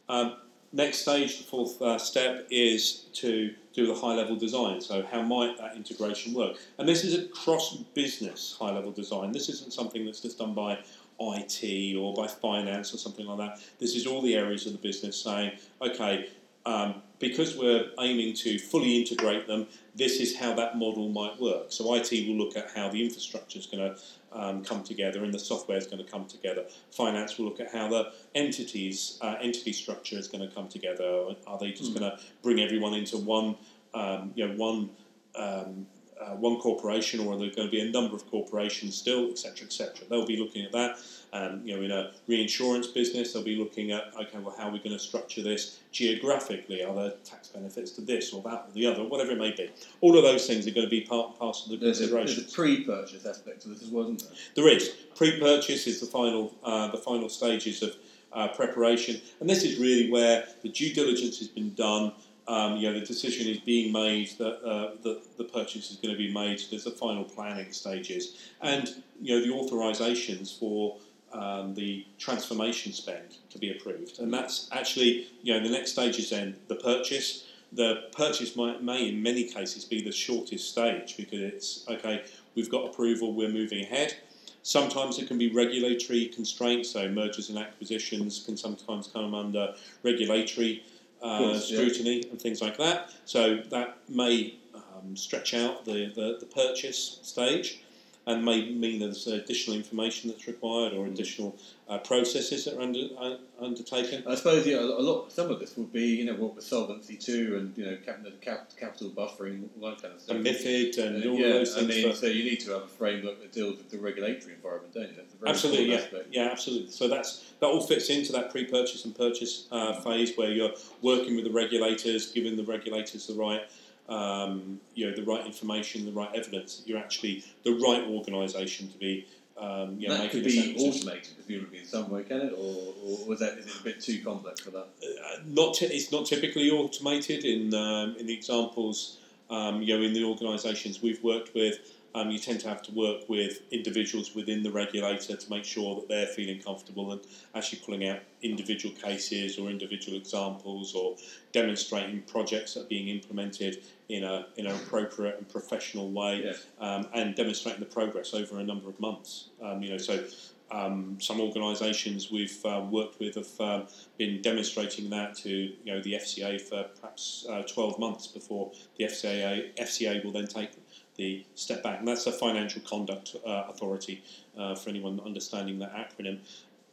Um, 0.09 0.37
next 0.71 0.99
stage, 0.99 1.39
the 1.39 1.43
fourth 1.43 1.81
uh, 1.81 1.97
step 1.97 2.47
is 2.51 3.05
to 3.13 3.53
do 3.73 3.87
the 3.87 3.95
high 3.95 4.15
level 4.15 4.35
design. 4.35 4.81
So 4.81 5.03
how 5.11 5.21
might 5.21 5.57
that 5.57 5.75
integration 5.75 6.33
work? 6.33 6.57
And 6.77 6.87
this 6.87 7.03
is 7.03 7.13
a 7.13 7.27
cross 7.27 7.75
business 7.93 8.55
high 8.59 8.71
level 8.71 8.91
design. 8.91 9.31
This 9.31 9.49
isn't 9.49 9.73
something 9.73 10.05
that's 10.05 10.21
just 10.21 10.39
done 10.39 10.53
by 10.53 10.79
IT 11.19 11.95
or 11.97 12.13
by 12.13 12.27
finance 12.27 12.93
or 12.93 12.97
something 12.97 13.25
like 13.25 13.37
that. 13.37 13.61
This 13.79 13.95
is 13.95 14.05
all 14.05 14.21
the 14.21 14.35
areas 14.35 14.65
of 14.65 14.73
the 14.73 14.79
business 14.79 15.21
saying, 15.21 15.53
okay, 15.81 16.29
um, 16.65 17.01
because 17.29 17.55
we're 17.57 17.87
aiming 17.99 18.33
to 18.35 18.59
fully 18.59 18.97
integrate 18.99 19.47
them, 19.47 19.67
this 19.95 20.19
is 20.19 20.37
how 20.37 20.53
that 20.55 20.77
model 20.77 21.09
might 21.09 21.39
work. 21.39 21.67
So 21.69 21.93
IT 21.95 22.11
will 22.27 22.35
look 22.37 22.55
at 22.57 22.71
how 22.75 22.89
the 22.89 23.03
infrastructure 23.03 23.59
is 23.59 23.65
going 23.65 23.83
to 23.89 23.95
um, 24.31 24.63
come 24.63 24.83
together 24.83 25.23
and 25.23 25.33
the 25.33 25.39
software 25.39 25.77
is 25.77 25.87
going 25.87 26.03
to 26.03 26.09
come 26.09 26.25
together. 26.25 26.65
Finance 26.91 27.37
will 27.37 27.45
look 27.45 27.59
at 27.59 27.71
how 27.71 27.87
the 27.87 28.09
entities 28.33 29.17
uh, 29.21 29.35
entity 29.41 29.73
structure 29.73 30.17
is 30.17 30.27
going 30.27 30.47
to 30.47 30.53
come 30.53 30.67
together. 30.67 31.33
Are 31.47 31.57
they 31.57 31.71
just 31.71 31.91
Mm. 31.91 31.99
going 31.99 32.11
to 32.11 32.17
bring 32.41 32.59
everyone 32.59 32.93
into 32.93 33.17
one, 33.17 33.55
um, 33.93 34.31
you 34.35 34.45
know, 34.47 34.53
one 34.55 34.89
um, 35.35 35.87
uh, 36.21 36.35
one 36.35 36.59
corporation 36.59 37.19
or 37.19 37.33
are 37.33 37.37
there 37.37 37.49
going 37.49 37.67
to 37.67 37.71
be 37.71 37.81
a 37.81 37.91
number 37.91 38.15
of 38.15 38.29
corporations 38.31 38.95
still, 38.95 39.29
etc., 39.29 39.65
etc. 39.65 40.05
They'll 40.09 40.25
be 40.25 40.37
looking 40.37 40.65
at 40.65 40.71
that. 40.71 40.97
Um, 41.33 41.61
you 41.65 41.75
know, 41.75 41.83
in 41.83 41.91
a 41.91 42.11
reinsurance 42.27 42.87
business, 42.87 43.33
they'll 43.33 43.43
be 43.43 43.57
looking 43.57 43.91
at 43.91 44.13
okay, 44.15 44.37
well, 44.37 44.55
how 44.57 44.69
are 44.69 44.71
we 44.71 44.79
going 44.79 44.91
to 44.91 44.99
structure 44.99 45.41
this 45.41 45.79
geographically? 45.91 46.83
Are 46.83 46.95
there 46.95 47.13
tax 47.25 47.49
benefits 47.49 47.91
to 47.91 48.01
this 48.01 48.33
or 48.33 48.41
that 48.43 48.67
or 48.67 48.71
the 48.73 48.85
other, 48.85 49.03
whatever 49.03 49.31
it 49.31 49.37
may 49.37 49.51
be? 49.51 49.69
All 50.01 50.17
of 50.17 50.23
those 50.23 50.47
things 50.47 50.65
are 50.65 50.71
going 50.71 50.87
to 50.87 50.89
be 50.89 51.01
part 51.01 51.31
and 51.31 51.39
parcel 51.39 51.73
of 51.73 51.79
the 51.79 51.85
There's 51.85 51.99
consideration. 51.99 52.37
there's 52.37 52.53
a 52.53 52.55
pre-purchase 52.55 53.25
aspect 53.25 53.61
to 53.63 53.69
this 53.69 53.83
as 53.83 53.89
well, 53.89 54.05
isn't 54.05 54.19
there? 54.19 54.31
There 54.55 54.69
is 54.69 54.89
pre-purchase 55.15 55.87
is 55.87 55.99
the 55.99 56.05
final 56.07 56.53
uh, 56.63 56.87
the 56.89 56.97
final 56.97 57.27
stages 57.27 57.83
of 57.83 57.95
uh, 58.31 58.49
preparation, 58.49 59.21
and 59.39 59.49
this 59.49 59.63
is 59.63 59.77
really 59.79 60.09
where 60.11 60.45
the 60.61 60.69
due 60.69 60.93
diligence 60.93 61.39
has 61.39 61.47
been 61.47 61.73
done. 61.73 62.13
Um, 62.47 62.77
you 62.77 62.87
know, 62.91 62.99
the 62.99 63.05
decision 63.05 63.47
is 63.47 63.57
being 63.59 63.91
made 63.91 64.29
that 64.37 64.63
uh, 64.63 64.91
the, 65.01 65.21
the 65.37 65.45
purchase 65.45 65.89
is 65.89 65.97
going 65.97 66.13
to 66.13 66.17
be 66.17 66.31
made. 66.31 66.61
There's 66.69 66.83
the 66.83 66.91
final 66.91 67.23
planning 67.23 67.71
stages, 67.71 68.51
and 68.61 68.87
you 69.19 69.35
know 69.35 69.45
the 69.45 69.51
authorisations 69.51 70.57
for 70.57 70.97
um, 71.33 71.73
the 71.73 72.05
transformation 72.19 72.93
spend 72.93 73.37
to 73.49 73.57
be 73.57 73.71
approved, 73.71 74.19
and 74.19 74.31
that's 74.31 74.69
actually 74.71 75.27
you 75.41 75.53
know 75.53 75.63
the 75.63 75.71
next 75.71 75.93
stage 75.93 76.19
is 76.19 76.29
then 76.29 76.55
the 76.67 76.75
purchase. 76.75 77.45
The 77.73 78.03
purchase 78.15 78.55
might, 78.55 78.83
may 78.83 79.09
in 79.09 79.21
many 79.21 79.49
cases 79.49 79.83
be 79.83 80.01
the 80.01 80.11
shortest 80.11 80.69
stage 80.69 81.17
because 81.17 81.41
it's 81.41 81.85
okay. 81.89 82.23
We've 82.53 82.69
got 82.69 82.85
approval. 82.85 83.33
We're 83.33 83.49
moving 83.49 83.83
ahead. 83.83 84.15
Sometimes 84.61 85.19
it 85.19 85.27
can 85.27 85.37
be 85.37 85.51
regulatory 85.51 86.27
constraints, 86.27 86.89
so 86.91 87.07
mergers 87.09 87.49
and 87.49 87.57
acquisitions 87.57 88.43
can 88.45 88.55
sometimes 88.55 89.07
come 89.07 89.35
under 89.35 89.75
regulatory 90.03 90.83
uh, 91.25 91.37
course, 91.39 91.71
yeah. 91.71 91.77
scrutiny 91.77 92.23
and 92.29 92.39
things 92.39 92.61
like 92.61 92.77
that. 92.77 93.11
So 93.25 93.57
that 93.69 93.97
may 94.07 94.55
um, 94.73 95.15
stretch 95.15 95.53
out 95.53 95.85
the, 95.85 96.11
the, 96.15 96.37
the 96.39 96.45
purchase 96.45 97.19
stage 97.23 97.79
and 98.27 98.43
may 98.43 98.71
mean 98.71 98.99
there's 98.99 99.27
additional 99.27 99.75
information 99.77 100.29
that's 100.29 100.47
required 100.47 100.93
or 100.93 101.05
additional 101.05 101.55
uh, 101.87 101.99
processes 101.99 102.65
that 102.65 102.75
are 102.77 102.81
under, 102.81 103.07
uh, 103.19 103.35
undertaken. 103.61 104.23
I 104.27 104.35
suppose 104.35 104.65
yeah, 104.65 104.79
a 104.79 104.81
lot. 104.81 105.31
Some 105.31 105.51
of 105.51 105.59
this 105.59 105.77
would 105.77 105.93
be 105.93 106.07
you 106.07 106.25
know 106.25 106.33
what 106.33 106.55
with 106.55 106.63
Solvency 106.65 107.15
two 107.17 107.57
and 107.57 107.77
you 107.77 107.85
know 107.85 107.97
cap, 108.05 108.25
cap, 108.41 108.69
capital 108.79 109.09
buffering, 109.11 109.67
all 109.79 109.89
that 109.89 110.01
kind 110.01 110.13
of 110.15 110.21
stuff. 110.21 110.35
And 110.35 110.45
MIFID 110.45 110.97
and 110.97 111.23
Uh, 111.23 111.29
all 111.29 111.39
yeah, 111.39 111.49
those 111.49 111.77
I 111.77 111.81
mean, 111.81 112.13
so 112.15 112.25
you 112.25 112.43
need 112.43 112.59
to 112.61 112.71
have 112.71 112.83
a 112.83 112.87
framework 112.87 113.39
that 113.41 113.51
deals 113.51 113.77
with 113.77 113.89
the 113.89 113.99
regulatory 113.99 114.53
environment, 114.55 114.93
don't 114.93 115.09
you? 115.09 115.15
That's 115.15 115.33
a 115.33 115.37
very 115.37 115.51
Absolutely, 115.51 115.91
yeah, 115.91 115.97
aspect. 115.97 116.27
yeah, 116.31 116.49
absolutely. 116.51 116.91
So 116.91 117.07
that's 117.07 117.43
that 117.59 117.67
all 117.67 117.81
fits 117.81 118.09
into 118.09 118.31
that 118.33 118.49
pre-purchase 118.51 119.05
and 119.05 119.15
purchase 119.15 119.67
uh, 119.71 120.01
phase 120.01 120.35
where 120.35 120.51
you're 120.51 120.73
working 121.01 121.35
with 121.35 121.45
the 121.45 121.51
regulators, 121.51 122.31
giving 122.31 122.55
the 122.57 122.63
regulators 122.63 123.27
the 123.27 123.35
right, 123.35 123.61
um, 124.09 124.79
you 124.93 125.09
know, 125.09 125.15
the 125.15 125.23
right 125.23 125.45
information, 125.45 126.05
the 126.05 126.11
right 126.11 126.29
evidence 126.35 126.77
that 126.77 126.87
you're 126.87 126.99
actually 126.99 127.43
the 127.63 127.73
right 127.73 128.03
organisation 128.07 128.89
to 128.91 128.97
be, 128.97 129.25
um, 129.57 129.97
you 129.99 130.07
know, 130.07 130.17
that 130.17 130.31
could 130.31 130.43
be 130.43 130.75
automated 130.77 131.29
presumably 131.35 131.79
in 131.79 131.85
some 131.85 132.09
way, 132.09 132.23
can 132.23 132.41
it? 132.41 132.53
Or, 132.53 132.93
or 133.03 133.25
was 133.25 133.39
that 133.39 133.57
is 133.57 133.65
it 133.67 133.79
a 133.79 133.83
bit 133.83 134.01
too 134.01 134.21
complex 134.23 134.61
for 134.61 134.71
that? 134.71 134.87
Uh, 135.01 135.39
not 135.45 135.75
ty- 135.75 135.87
it's 135.87 136.11
not 136.11 136.25
typically 136.25 136.69
automated 136.69 137.45
in 137.45 137.73
um, 137.73 138.15
in 138.17 138.27
the 138.27 138.33
examples 138.33 139.17
um, 139.49 139.81
you 139.81 139.97
know 139.97 140.03
in 140.03 140.13
the 140.13 140.23
organisations 140.23 141.01
we've 141.01 141.23
worked 141.23 141.53
with. 141.55 141.79
Um, 142.15 142.31
you 142.31 142.39
tend 142.39 142.61
to 142.61 142.69
have 142.69 142.81
to 142.83 142.93
work 142.93 143.27
with 143.27 143.61
individuals 143.71 144.33
within 144.33 144.63
the 144.63 144.71
regulator 144.71 145.35
to 145.35 145.49
make 145.49 145.65
sure 145.65 145.95
that 145.95 146.07
they're 146.07 146.27
feeling 146.27 146.61
comfortable 146.61 147.11
and 147.11 147.19
actually 147.53 147.79
pulling 147.79 148.07
out 148.07 148.19
individual 148.41 148.95
cases 148.95 149.59
or 149.59 149.69
individual 149.69 150.17
examples 150.17 150.95
or 150.95 151.17
demonstrating 151.51 152.21
projects 152.21 152.75
that 152.75 152.83
are 152.83 152.87
being 152.87 153.09
implemented 153.09 153.83
in 154.07 154.23
a 154.23 154.47
in 154.55 154.65
an 154.65 154.75
appropriate 154.75 155.37
and 155.37 155.49
professional 155.49 156.09
way 156.09 156.43
Yeah. 156.45 156.53
um, 156.79 157.07
and 157.13 157.35
demonstrating 157.35 157.81
the 157.81 157.93
progress 157.93 158.33
over 158.33 158.59
a 158.59 158.63
number 158.63 158.87
of 158.87 158.97
months. 158.97 159.49
Um, 159.61 159.83
you 159.83 159.89
know, 159.89 159.97
so 159.97 160.23
um, 160.71 161.17
some 161.19 161.39
organisations 161.41 162.31
we've 162.31 162.65
um, 162.65 162.91
worked 162.91 163.19
with 163.19 163.35
have 163.35 163.59
um, 163.59 163.87
been 164.17 164.41
demonstrating 164.41 165.09
that 165.09 165.35
to 165.39 165.49
you 165.49 165.75
know 165.85 166.01
the 166.01 166.13
FCA 166.13 166.61
for 166.61 166.85
perhaps 166.99 167.45
uh, 167.49 167.61
12 167.63 167.99
months 167.99 168.27
before 168.27 168.71
the 168.97 169.03
FCA 169.03 169.75
FCA 169.75 170.23
will 170.23 170.31
then 170.31 170.47
take 170.47 170.71
the 171.17 171.45
step 171.55 171.83
back, 171.83 171.99
and 171.99 172.07
that's 172.07 172.27
a 172.27 172.31
financial 172.31 172.81
conduct 172.81 173.35
uh, 173.45 173.63
authority 173.69 174.23
uh, 174.57 174.75
for 174.75 174.89
anyone 174.89 175.19
understanding 175.25 175.79
that 175.79 175.93
acronym. 175.93 176.39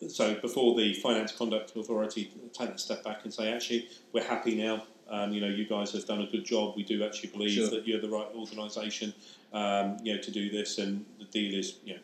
So 0.08 0.34
before 0.34 0.74
the 0.76 0.94
Finance 0.94 1.32
Conduct 1.32 1.76
Authority 1.76 2.32
take 2.52 2.70
that 2.70 2.80
step 2.80 3.04
back 3.04 3.20
and 3.24 3.32
say, 3.32 3.52
actually, 3.52 3.88
we're 4.12 4.24
happy 4.24 4.54
now. 4.56 4.84
Um, 5.08 5.32
you 5.32 5.40
know, 5.40 5.48
you 5.48 5.64
guys 5.64 5.92
have 5.92 6.06
done 6.06 6.22
a 6.22 6.26
good 6.26 6.44
job. 6.44 6.74
We 6.76 6.82
do 6.82 7.04
actually 7.04 7.30
believe 7.30 7.52
Sure. 7.52 7.70
that 7.70 7.86
you're 7.86 8.00
the 8.00 8.08
right 8.08 8.26
organisation, 8.34 9.14
um, 9.52 9.98
you 10.02 10.14
know, 10.14 10.20
to 10.20 10.30
do 10.30 10.50
this, 10.50 10.78
and 10.78 11.04
the 11.18 11.26
deal 11.26 11.56
is, 11.58 11.76
you 11.84 11.94
know, 11.94 12.00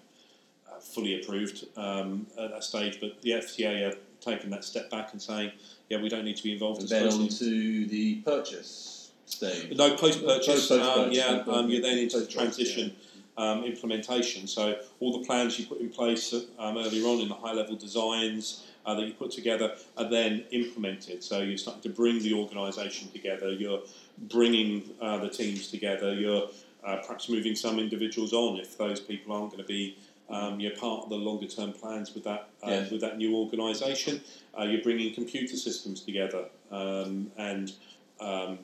fully 0.81 1.21
approved 1.21 1.67
um, 1.77 2.27
at 2.39 2.51
that 2.51 2.65
stage. 2.65 3.01
But 3.01 3.21
the 3.23 3.31
FCA 3.31 3.91
are 3.91 3.97
taking 4.21 4.51
that 4.51 4.65
step 4.65 4.91
back 4.91 5.13
and 5.13 5.21
saying, 5.21 5.53
yeah, 5.89 6.01
we 6.01 6.09
don't 6.09 6.25
need 6.25 6.37
to 6.37 6.43
be 6.43 6.53
involved 6.53 6.81
And 6.83 6.89
then 6.89 7.09
on 7.09 7.29
to 7.29 7.87
the 7.87 8.17
purchase 8.17 8.98
stage. 9.31 9.77
No 9.77 9.97
post 9.97 10.25
purchase. 10.25 10.71
Um, 10.71 11.11
yeah, 11.13 11.43
um, 11.47 11.69
you're 11.69 11.83
then 11.83 11.99
into 11.99 12.21
the 12.21 12.27
transition 12.27 12.95
um, 13.37 13.65
implementation. 13.65 14.47
So 14.47 14.79
all 15.01 15.19
the 15.19 15.25
plans 15.27 15.59
you 15.59 15.67
put 15.67 15.81
in 15.81 15.91
place 15.91 16.35
um, 16.59 16.77
earlier 16.77 17.07
on 17.07 17.21
in 17.21 17.29
the 17.29 17.35
high 17.35 17.53
level 17.53 17.77
designs 17.77 18.67
uh, 18.85 18.95
that 18.95 19.07
you 19.07 19.13
put 19.13 19.31
together 19.31 19.75
are 19.97 20.09
then 20.09 20.45
implemented. 20.51 21.23
So 21.23 21.41
you're 21.41 21.59
starting 21.59 21.83
to 21.83 21.91
bring 21.91 22.21
the 22.21 22.35
organisation 22.35 23.11
together. 23.11 23.51
You're 23.53 23.83
bringing 24.31 24.83
uh, 25.01 25.19
the 25.19 25.29
teams 25.29 25.69
together. 25.71 26.15
You're 26.15 26.49
uh, 26.85 26.97
perhaps 26.97 27.29
moving 27.29 27.55
some 27.55 27.79
individuals 27.79 28.33
on 28.33 28.59
if 28.59 28.77
those 28.79 29.01
people 29.01 29.35
aren't 29.35 29.51
going 29.53 29.63
to 29.63 29.69
be. 29.69 29.97
Um, 30.31 30.61
you're 30.61 30.77
part 30.77 31.05
of 31.05 31.09
the 31.11 31.17
longer 31.17 31.47
term 31.47 31.73
plans 31.73 32.15
with 32.15 32.25
that 32.25 32.51
uh, 32.63 32.71
Yeah. 32.71 32.91
with 32.91 33.01
that 33.01 33.17
new 33.19 33.35
organisation. 33.37 34.21
Uh, 34.59 34.65
you're 34.65 34.83
bringing 34.83 35.15
computer 35.15 35.57
systems 35.57 36.03
together 36.03 36.47
um, 36.71 37.31
and 37.39 37.73
um, 38.21 38.59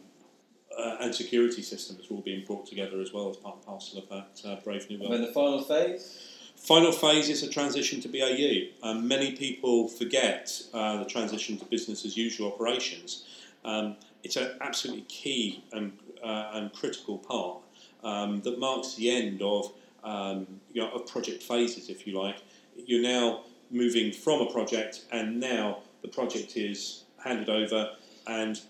uh, 0.79 0.97
and 1.01 1.15
security 1.15 1.63
systems 1.63 2.09
will 2.11 2.21
being 2.21 2.45
brought 2.45 2.67
together 2.67 3.01
as 3.01 3.13
well 3.13 3.31
as 3.31 3.37
part 3.37 3.57
and 3.57 3.65
parcel 3.67 3.99
of 4.01 4.09
that 4.09 4.41
uh, 4.49 4.57
brave 4.63 4.89
new 4.89 4.97
And 4.97 5.09
world. 5.09 5.13
then 5.15 5.23
the 5.23 5.33
final 5.33 5.63
phase. 5.63 6.31
Final 6.57 6.93
phase 6.93 7.29
is 7.29 7.43
a 7.43 7.49
transition 7.49 8.01
to 8.01 8.09
BAU. 8.09 8.89
Um, 8.89 9.07
many 9.07 9.33
people 9.33 9.89
forget 9.89 10.51
uh, 10.73 10.99
the 10.99 11.05
transition 11.05 11.59
to 11.59 11.65
business 11.67 12.05
as 12.05 12.17
usual 12.17 12.53
operations. 12.53 13.25
Um, 13.65 13.97
it's 14.23 14.37
an 14.37 14.53
absolutely 14.61 15.03
key 15.03 15.65
and, 15.73 15.93
uh, 16.23 16.51
and 16.55 16.73
critical 16.73 17.19
part 17.19 17.59
um, 18.03 18.41
that 18.43 18.59
marks 18.59 18.95
the 18.95 19.11
end 19.11 19.43
of, 19.43 19.73
um, 20.05 20.47
you 20.73 20.81
know, 20.81 20.91
of 20.93 21.07
project 21.07 21.43
phases, 21.43 21.89
if 21.91 22.07
you 22.07 22.19
like. 22.19 22.37
You're 22.77 23.03
now 23.03 23.43
moving 23.71 24.13
from 24.13 24.41
a 24.41 24.51
project, 24.51 25.05
and 25.13 25.41
now 25.41 25.79
the 26.03 26.09
project 26.09 26.57
is 26.57 27.05
handed 27.23 27.49
over, 27.49 27.91
and 28.27 28.61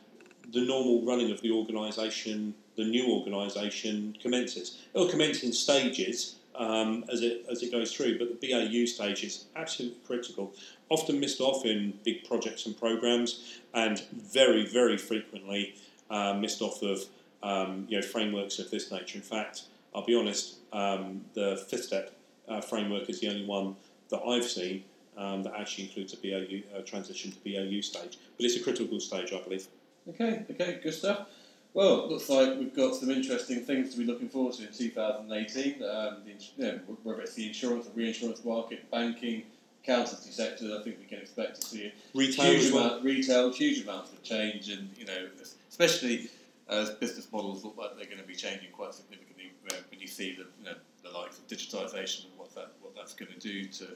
the 0.53 0.65
normal 0.65 1.05
running 1.05 1.31
of 1.31 1.41
the 1.41 1.51
organisation, 1.51 2.55
the 2.77 2.85
new 2.85 3.11
organisation 3.11 4.17
commences. 4.21 4.83
It'll 4.95 5.09
commence 5.09 5.43
in 5.43 5.53
stages 5.53 6.37
um, 6.55 7.05
as 7.13 7.23
it 7.23 7.45
as 7.51 7.63
it 7.63 7.73
goes 7.73 7.93
through, 7.93 8.19
but 8.19 8.41
the 8.41 8.53
BAU 8.53 8.87
stage 8.87 9.25
is 9.25 9.47
absolutely 9.57 9.99
critical. 10.07 10.53
Often 10.89 11.21
missed 11.21 11.41
off 11.41 11.65
in 11.65 11.99
big 12.05 12.25
projects 12.25 12.67
and 12.67 12.79
programs, 12.79 13.61
and 13.73 14.01
very 14.13 14.67
very 14.67 14.97
frequently 14.97 15.75
uh, 16.11 16.35
missed 16.35 16.63
off 16.63 16.83
of 16.83 17.05
um, 17.43 17.87
you 17.89 17.99
know 17.99 18.03
frameworks 18.03 18.59
of 18.59 18.71
this 18.71 18.91
nature. 18.91 19.19
In 19.19 19.23
fact, 19.23 19.63
I'll 19.95 20.05
be 20.05 20.15
honest, 20.15 20.57
um, 20.73 21.25
the 21.35 21.65
fifth 21.69 21.85
step 21.85 22.13
uh, 22.49 22.61
framework 22.61 23.09
is 23.09 23.21
the 23.21 23.29
only 23.29 23.47
one 23.47 23.77
that 24.11 24.23
I've 24.23 24.45
seen 24.45 24.85
um, 25.17 25.43
that 25.45 25.55
actually 25.59 25.85
includes 25.85 26.13
a 26.13 26.17
BAU 26.17 26.77
uh, 26.77 26.83
transition 26.83 27.33
to 27.33 27.39
BAU 27.39 27.81
stage, 27.81 28.19
but 28.37 28.45
it's 28.45 28.57
a 28.57 28.63
critical 28.63 29.01
stage, 29.01 29.33
I 29.33 29.41
believe. 29.41 29.67
Okay, 30.09 30.45
okay, 30.51 30.81
good 30.83 30.95
stuff. 30.95 31.29
Well, 31.73 32.09
looks 32.09 32.29
like 32.29 32.59
we've 32.59 32.75
got 32.75 32.95
some 32.95 33.11
interesting 33.11 33.61
things 33.61 33.91
to 33.93 33.99
be 33.99 34.05
looking 34.05 34.29
forward 34.29 34.55
to 34.55 34.67
in 34.67 34.73
2018. 34.73 35.83
Um, 35.83 36.17
the, 36.25 36.33
you 36.57 36.73
know, 36.73 36.81
whether 37.03 37.21
it's 37.23 37.35
the 37.35 37.49
insurance 37.49 37.87
or 37.87 37.91
reinsurance 37.95 38.45
market, 38.45 38.89
banking, 38.91 39.43
accountancy 39.83 40.31
sector, 40.31 40.77
I 40.79 40.83
think 40.83 40.99
we 41.01 41.07
can 41.07 41.19
expect 41.19 41.61
to 41.61 41.67
see 41.67 41.93
Retail 42.15 42.45
huge 42.45 42.73
well. 42.73 42.87
amount, 42.87 43.05
retail, 43.05 43.53
huge 43.53 43.83
amounts 43.83 44.13
of 44.13 44.23
change, 44.23 44.69
and 44.69 44.89
you 44.97 45.05
know, 45.05 45.29
especially 45.69 46.29
as 46.69 46.91
business 46.91 47.27
models 47.33 47.65
look 47.65 47.77
like 47.77 47.97
they're 47.97 48.07
going 48.07 48.19
to 48.19 48.25
be 48.25 48.35
changing 48.35 48.71
quite 48.73 48.95
significantly 48.95 49.53
when, 49.69 50.01
you 50.01 50.07
see 50.07 50.33
the 50.33 50.47
you 50.61 50.65
know, 50.67 50.77
the 51.03 51.11
likes 51.11 51.39
of 51.39 51.47
digitalisation 51.49 52.27
and 52.27 52.37
what 52.37 52.55
that 52.55 52.73
what 52.83 52.95
that's 52.95 53.15
going 53.15 53.33
to 53.33 53.39
do 53.39 53.65
to 53.65 53.89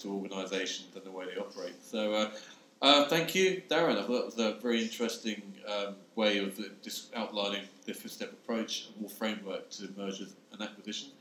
to 0.00 0.12
organisations 0.12 0.94
and 0.96 1.04
the 1.04 1.10
way 1.10 1.24
they 1.32 1.40
operate. 1.40 1.74
So. 1.82 2.12
Uh, 2.12 2.30
uh, 2.82 3.06
thank 3.06 3.34
you, 3.34 3.62
Darren. 3.70 3.98
I 3.98 4.02
thought 4.02 4.36
that 4.36 4.36
was 4.36 4.38
a 4.38 4.60
very 4.60 4.82
interesting 4.82 5.40
um, 5.66 5.94
way 6.16 6.38
of 6.38 6.58
uh, 6.58 6.64
just 6.82 7.14
outlining 7.14 7.62
the 7.86 7.94
fifth-step 7.94 8.32
approach 8.32 8.88
or 9.02 9.08
framework 9.08 9.70
to 9.70 9.88
mergers 9.96 10.34
and 10.52 10.60
acquisitions. 10.60 11.12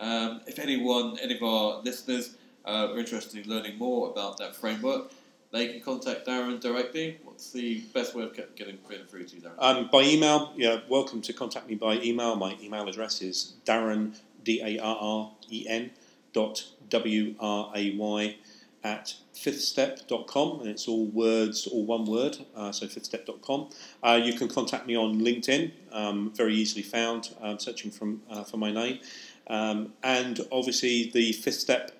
Um, 0.00 0.40
if 0.46 0.58
anyone, 0.58 1.18
any 1.20 1.36
of 1.36 1.42
our 1.42 1.82
listeners, 1.82 2.36
uh, 2.64 2.88
are 2.92 2.98
interested 2.98 3.44
in 3.44 3.50
learning 3.52 3.78
more 3.78 4.10
about 4.10 4.38
that 4.38 4.56
framework, 4.56 5.12
they 5.50 5.68
can 5.68 5.80
contact 5.80 6.26
Darren 6.26 6.60
directly. 6.60 7.18
What's 7.24 7.52
the 7.52 7.80
best 7.92 8.14
way 8.14 8.24
of 8.24 8.34
getting 8.56 8.78
through 8.78 9.24
to 9.24 9.36
you, 9.36 9.42
Darren? 9.42 9.52
Um, 9.58 9.90
by 9.92 10.02
email, 10.02 10.52
yeah, 10.56 10.80
welcome 10.88 11.20
to 11.22 11.32
contact 11.32 11.68
me 11.68 11.74
by 11.74 11.96
email. 11.96 12.36
My 12.36 12.56
email 12.62 12.88
address 12.88 13.20
is 13.20 13.54
darren, 13.66 14.16
D 14.44 14.62
A 14.62 14.78
R 14.82 14.96
R 14.98 15.30
E 15.50 15.66
N, 15.68 15.90
dot 16.32 16.64
W 16.88 17.34
R 17.38 17.70
A 17.76 17.94
Y 17.96 18.36
at 18.84 19.14
fifthstep.com, 19.34 20.60
and 20.60 20.68
it's 20.68 20.88
all 20.88 21.06
words, 21.06 21.66
all 21.66 21.84
one 21.84 22.04
word, 22.04 22.38
uh, 22.56 22.72
so 22.72 22.86
fifthstep.com. 22.86 23.70
Uh, 24.02 24.20
you 24.22 24.34
can 24.34 24.48
contact 24.48 24.86
me 24.86 24.96
on 24.96 25.20
LinkedIn, 25.20 25.72
um, 25.92 26.32
very 26.34 26.54
easily 26.54 26.82
found, 26.82 27.34
um, 27.40 27.58
searching 27.58 27.90
from, 27.90 28.22
uh, 28.30 28.44
for 28.44 28.56
my 28.56 28.70
name. 28.70 28.98
Um, 29.46 29.92
and 30.02 30.40
obviously, 30.50 31.10
the 31.12 31.32
Fifth 31.32 31.60
Step 31.60 31.92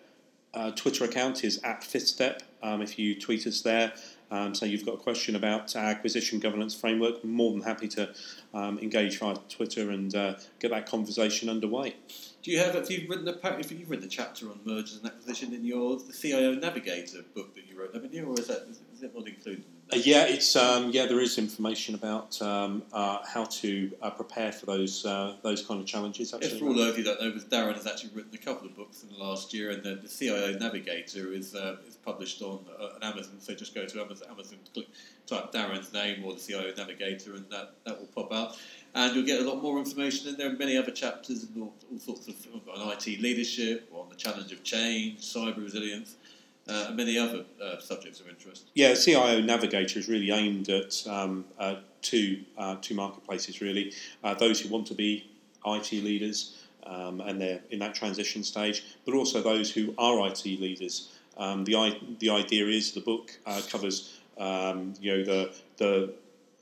uh, 0.54 0.70
Twitter 0.72 1.04
account 1.04 1.44
is 1.44 1.58
at 1.64 1.82
Fifth 1.82 2.06
Step. 2.06 2.42
Um, 2.62 2.82
if 2.82 2.98
you 2.98 3.18
tweet 3.18 3.46
us 3.46 3.62
there, 3.62 3.92
um, 4.32 4.54
so 4.54 4.64
you've 4.64 4.86
got 4.86 4.94
a 4.94 4.98
question 4.98 5.36
about 5.36 5.76
our 5.76 5.84
acquisition 5.84 6.38
governance 6.38 6.74
framework, 6.74 7.22
more 7.22 7.52
than 7.52 7.60
happy 7.60 7.86
to 7.88 8.14
um, 8.54 8.78
engage 8.78 9.18
via 9.18 9.36
Twitter 9.50 9.90
and 9.90 10.14
uh, 10.14 10.34
get 10.58 10.70
that 10.70 10.86
conversation 10.86 11.50
underway. 11.50 11.94
Do 12.42 12.50
you 12.50 12.58
have, 12.58 12.74
if 12.74 12.90
you've 12.90 13.10
written 13.10 13.28
a, 13.28 13.58
if 13.58 13.70
you've 13.70 13.90
written 13.90 14.06
a 14.06 14.08
chapter 14.08 14.46
on 14.48 14.58
mergers 14.64 14.96
and 14.96 15.06
acquisition 15.06 15.52
in 15.52 15.66
your 15.66 15.98
the 15.98 16.14
CIO 16.14 16.54
Navigator 16.54 17.22
book 17.34 17.54
that 17.54 17.68
you 17.68 17.78
wrote, 17.78 17.94
haven't 17.94 18.14
you, 18.14 18.24
or 18.26 18.40
is 18.40 18.46
that 18.48 18.66
is, 18.70 19.02
it 19.02 19.14
not 19.14 19.28
included? 19.28 19.64
Uh, 19.92 19.96
that? 19.96 20.06
yeah, 20.06 20.24
it's 20.24 20.56
um, 20.56 20.90
yeah. 20.90 21.06
There 21.06 21.20
is 21.20 21.38
information 21.38 21.94
about 21.94 22.40
um, 22.40 22.82
uh, 22.92 23.18
how 23.26 23.44
to 23.44 23.92
uh, 24.00 24.10
prepare 24.10 24.52
for 24.52 24.66
those 24.66 25.04
uh, 25.04 25.36
those 25.42 25.64
kind 25.64 25.80
of 25.80 25.86
challenges. 25.86 26.34
Yes, 26.40 26.58
for 26.58 26.66
all 26.66 26.74
those 26.74 26.96
who 26.96 27.02
don't 27.02 27.20
know, 27.20 27.32
Darren 27.32 27.74
has 27.74 27.86
actually 27.86 28.10
written 28.14 28.34
a 28.34 28.38
couple 28.38 28.66
of 28.66 28.76
books 28.76 29.02
in 29.02 29.10
the 29.10 29.22
last 29.22 29.52
year, 29.52 29.70
and 29.70 29.82
the, 29.82 29.96
the 29.96 30.08
CIO 30.08 30.58
Navigator 30.58 31.32
is 31.32 31.54
uh, 31.54 31.76
is 31.86 31.96
published 31.96 32.42
on, 32.42 32.64
uh, 32.80 32.96
on 32.96 33.02
Amazon. 33.02 33.34
So 33.38 33.54
just 33.54 33.74
go 33.74 33.84
to 33.86 34.00
Amazon, 34.00 34.28
Amazon 34.30 34.58
click, 34.72 34.88
type 35.26 35.52
Darren's 35.52 35.92
name 35.92 36.24
or 36.24 36.34
the 36.34 36.40
CIO 36.40 36.72
Navigator, 36.76 37.34
and 37.34 37.48
that, 37.50 37.74
that 37.84 37.98
will 37.98 38.08
pop 38.08 38.32
out. 38.32 38.56
And 38.94 39.14
you'll 39.14 39.26
get 39.26 39.40
a 39.40 39.48
lot 39.48 39.62
more 39.62 39.78
information 39.78 40.28
in 40.28 40.36
there, 40.36 40.48
and 40.48 40.58
many 40.58 40.76
other 40.76 40.90
chapters, 40.90 41.44
and 41.44 41.62
all, 41.62 41.74
all 41.90 41.98
sorts 41.98 42.28
of 42.28 42.34
on 42.68 42.92
IT 42.92 43.20
leadership, 43.20 43.88
on 43.92 44.08
the 44.08 44.16
challenge 44.16 44.52
of 44.52 44.62
change, 44.62 45.20
cyber 45.20 45.62
resilience, 45.62 46.16
uh, 46.72 46.86
and 46.88 46.96
many 46.96 47.18
other 47.18 47.44
uh, 47.62 47.78
subjects 47.78 48.20
of 48.20 48.28
interest. 48.28 48.64
Yeah, 48.74 48.94
CIO 48.94 49.40
Navigator 49.40 49.98
is 49.98 50.08
really 50.08 50.30
aimed 50.30 50.68
at 50.68 51.06
um, 51.06 51.44
uh, 51.58 51.76
two 52.00 52.40
uh, 52.58 52.76
two 52.80 52.94
marketplaces. 52.94 53.60
Really, 53.60 53.92
uh, 54.24 54.34
those 54.34 54.60
who 54.60 54.68
want 54.68 54.86
to 54.88 54.94
be 54.94 55.28
IT 55.66 55.92
leaders 55.92 56.58
um, 56.86 57.20
and 57.20 57.40
they're 57.40 57.60
in 57.70 57.78
that 57.78 57.94
transition 57.94 58.42
stage, 58.42 58.84
but 59.04 59.14
also 59.14 59.40
those 59.40 59.70
who 59.70 59.94
are 59.98 60.26
IT 60.28 60.44
leaders. 60.44 61.10
Um, 61.36 61.64
the 61.64 61.76
i- 61.76 62.00
the 62.18 62.30
idea 62.30 62.66
is 62.66 62.92
the 62.92 63.00
book 63.00 63.38
uh, 63.46 63.60
covers 63.70 64.18
um, 64.38 64.94
you 65.00 65.16
know 65.16 65.24
the 65.24 65.52
the 65.76 66.12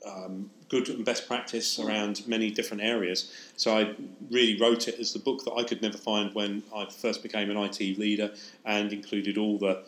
um, 0.05 0.49
good 0.69 0.89
and 0.89 1.03
best 1.05 1.27
practice 1.27 1.77
around 1.79 2.23
many 2.27 2.49
different 2.49 2.81
areas. 2.81 3.31
So 3.57 3.77
I 3.77 3.93
really 4.31 4.59
wrote 4.59 4.87
it 4.87 4.99
as 4.99 5.13
the 5.13 5.19
book 5.19 5.43
that 5.45 5.53
I 5.53 5.63
could 5.63 5.81
never 5.81 5.97
find 5.97 6.33
when 6.33 6.63
I 6.75 6.85
first 6.85 7.21
became 7.21 7.49
an 7.51 7.57
IT 7.57 7.79
leader, 7.99 8.31
and 8.65 8.91
included 8.93 9.37
all 9.37 9.57
the 9.57 9.83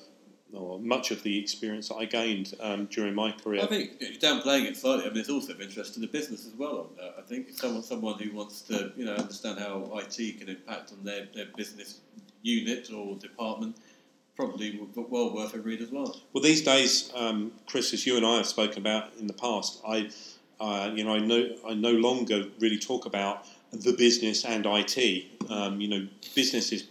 or 0.53 0.79
much 0.79 1.11
of 1.11 1.23
the 1.23 1.39
experience 1.39 1.89
that 1.89 1.95
I 1.95 2.05
gained 2.05 2.53
um, 2.59 2.85
during 2.85 3.15
my 3.15 3.31
career. 3.31 3.63
I 3.63 3.67
think 3.67 3.93
you're 3.99 4.11
downplaying 4.13 4.65
it 4.65 4.77
slightly. 4.77 5.05
I 5.05 5.09
mean, 5.09 5.17
it's 5.17 5.29
also 5.29 5.53
of 5.53 5.61
interest 5.61 5.95
to 5.95 5.99
the 5.99 6.07
business 6.07 6.45
as 6.45 6.53
well. 6.53 6.89
On 6.89 6.89
that. 6.97 7.15
I 7.17 7.21
think 7.21 7.49
if 7.49 7.57
someone 7.57 7.83
someone 7.83 8.19
who 8.19 8.35
wants 8.35 8.61
to 8.63 8.91
you 8.95 9.05
know 9.05 9.15
understand 9.15 9.59
how 9.59 9.89
IT 9.95 10.39
can 10.39 10.49
impact 10.49 10.91
on 10.91 11.03
their, 11.03 11.27
their 11.33 11.47
business 11.55 11.99
unit 12.43 12.89
or 12.91 13.15
department, 13.15 13.77
probably 14.35 14.79
well 14.95 15.33
worth 15.33 15.53
a 15.53 15.59
read 15.59 15.81
as 15.81 15.91
well. 15.91 16.15
Well, 16.33 16.43
these 16.43 16.61
days, 16.61 17.11
um, 17.15 17.51
Chris, 17.65 17.93
as 17.93 18.05
you 18.05 18.17
and 18.17 18.25
I 18.25 18.37
have 18.37 18.47
spoken 18.47 18.79
about 18.79 19.11
in 19.19 19.27
the 19.27 19.33
past, 19.33 19.81
I, 19.87 20.09
uh, 20.59 20.91
you 20.93 21.03
know, 21.03 21.13
I 21.13 21.19
no, 21.19 21.55
I 21.67 21.73
no 21.73 21.91
longer 21.91 22.45
really 22.59 22.79
talk 22.79 23.05
about 23.05 23.45
the 23.71 23.93
business 23.93 24.45
and 24.45 24.65
IT. 24.67 25.25
Um, 25.49 25.81
you 25.81 25.87
know, 25.87 26.07
business 26.35 26.71
is 26.71 26.83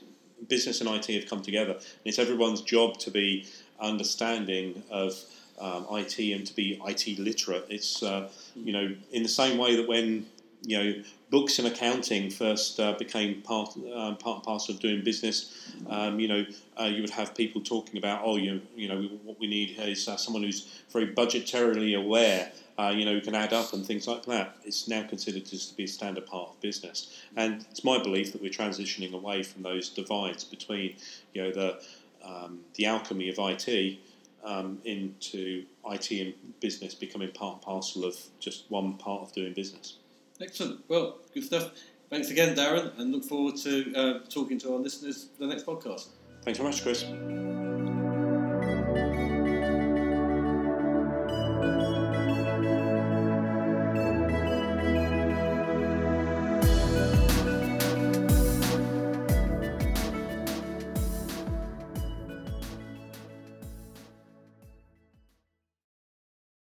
business 0.49 0.81
and 0.81 0.91
IT 0.91 1.07
have 1.07 1.29
come 1.29 1.43
together, 1.43 1.73
and 1.73 1.83
it's 2.05 2.19
everyone's 2.19 2.63
job 2.63 2.99
to 2.99 3.11
be 3.11 3.47
understanding 3.81 4.83
of 4.91 5.19
um, 5.61 5.87
IT 5.91 6.19
and 6.19 6.47
to 6.47 6.55
be 6.55 6.81
IT 6.87 7.19
literate. 7.19 7.67
It's 7.69 8.03
uh, 8.03 8.29
you 8.55 8.73
know, 8.73 8.95
in 9.13 9.23
the 9.23 9.29
same 9.29 9.59
way 9.59 9.77
that 9.77 9.89
when 9.89 10.27
you 10.65 10.79
know 10.79 11.03
books 11.31 11.59
and 11.59 11.67
accounting 11.67 12.31
first 12.31 12.79
uh, 12.79 12.93
became 12.93 13.41
part 13.43 13.75
um, 13.95 14.17
part 14.17 14.37
and 14.37 14.45
parcel 14.45 14.75
of 14.75 14.81
doing 14.81 15.03
business. 15.03 15.73
Um, 15.89 16.21
you 16.21 16.29
know, 16.29 16.45
uh, 16.79 16.85
you 16.85 17.01
would 17.01 17.11
have 17.11 17.35
people 17.35 17.63
talking 17.63 17.99
about, 17.99 18.21
oh, 18.25 18.37
you 18.37 18.61
you 18.77 18.89
know, 18.89 19.03
what 19.25 19.41
we 19.41 19.47
need 19.47 19.77
is 19.79 20.07
uh, 20.07 20.17
someone 20.17 20.43
who's 20.43 20.83
very 20.91 21.09
budgetarily 21.09 21.99
aware. 21.99 22.53
Uh, 22.79 22.89
you 22.89 23.05
know, 23.05 23.13
who 23.13 23.21
can 23.21 23.35
add 23.35 23.53
up 23.53 23.75
and 23.75 23.85
things 23.85 24.09
like 24.09 24.25
that. 24.25 24.57
It's 24.65 24.89
now 24.89 25.07
considered 25.07 25.45
just 25.45 25.71
to 25.71 25.77
be 25.77 25.85
a 25.85 25.89
standard 25.89 26.27
part 26.27 26.51
of 26.51 26.61
business, 26.61 27.23
and 27.37 27.67
it's 27.71 27.85
my 27.85 28.03
belief 28.03 28.33
that 28.33 28.41
we're 28.41 28.51
transitioning 28.51 29.13
away 29.13 29.43
from 29.43 29.63
those 29.63 29.91
divides 29.91 30.43
between, 30.43 30.97
you 31.35 31.43
know, 31.43 31.53
the 31.53 31.83
um, 32.25 32.61
the 32.75 32.87
alchemy 32.87 33.29
of 33.29 33.37
IT 33.39 33.99
um, 34.45 34.79
into 34.85 35.65
IT 35.91 36.11
and 36.11 36.35
business 36.61 36.95
becoming 36.95 37.31
part 37.33 37.55
and 37.55 37.63
parcel 37.63 38.05
of 38.05 38.17
just 38.41 38.65
one 38.71 38.95
part 38.95 39.23
of 39.23 39.33
doing 39.33 39.53
business. 39.53 39.99
Excellent. 40.41 40.81
Well, 40.89 41.19
good 41.35 41.45
stuff. 41.45 41.73
Thanks 42.11 42.31
again, 42.31 42.55
Darren, 42.55 42.99
and 42.99 43.13
look 43.13 43.25
forward 43.25 43.57
to 43.59 43.95
uh, 43.95 44.19
talking 44.29 44.59
to 44.59 44.75
our 44.75 44.79
listeners 44.79 45.29
for 45.37 45.47
the 45.47 45.49
next 45.49 45.65
podcast. 45.65 46.09
Thanks 46.43 46.59
very 46.59 46.71
much, 46.71 46.83
Chris. 46.83 47.62